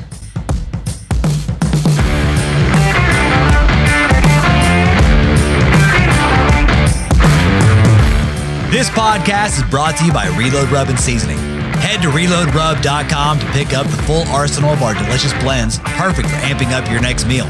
[8.70, 11.38] This podcast is brought to you by Reload Rub and Seasoning.
[11.78, 16.36] Head to reloadrub.com to pick up the full arsenal of our delicious blends, perfect for
[16.36, 17.46] amping up your next meal.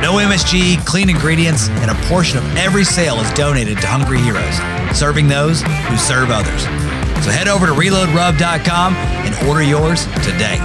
[0.00, 4.56] No MSG, clean ingredients, and a portion of every sale is donated to Hungry Heroes,
[4.96, 6.62] serving those who serve others.
[7.24, 10.58] So head over to reloadrub.com and order yours today.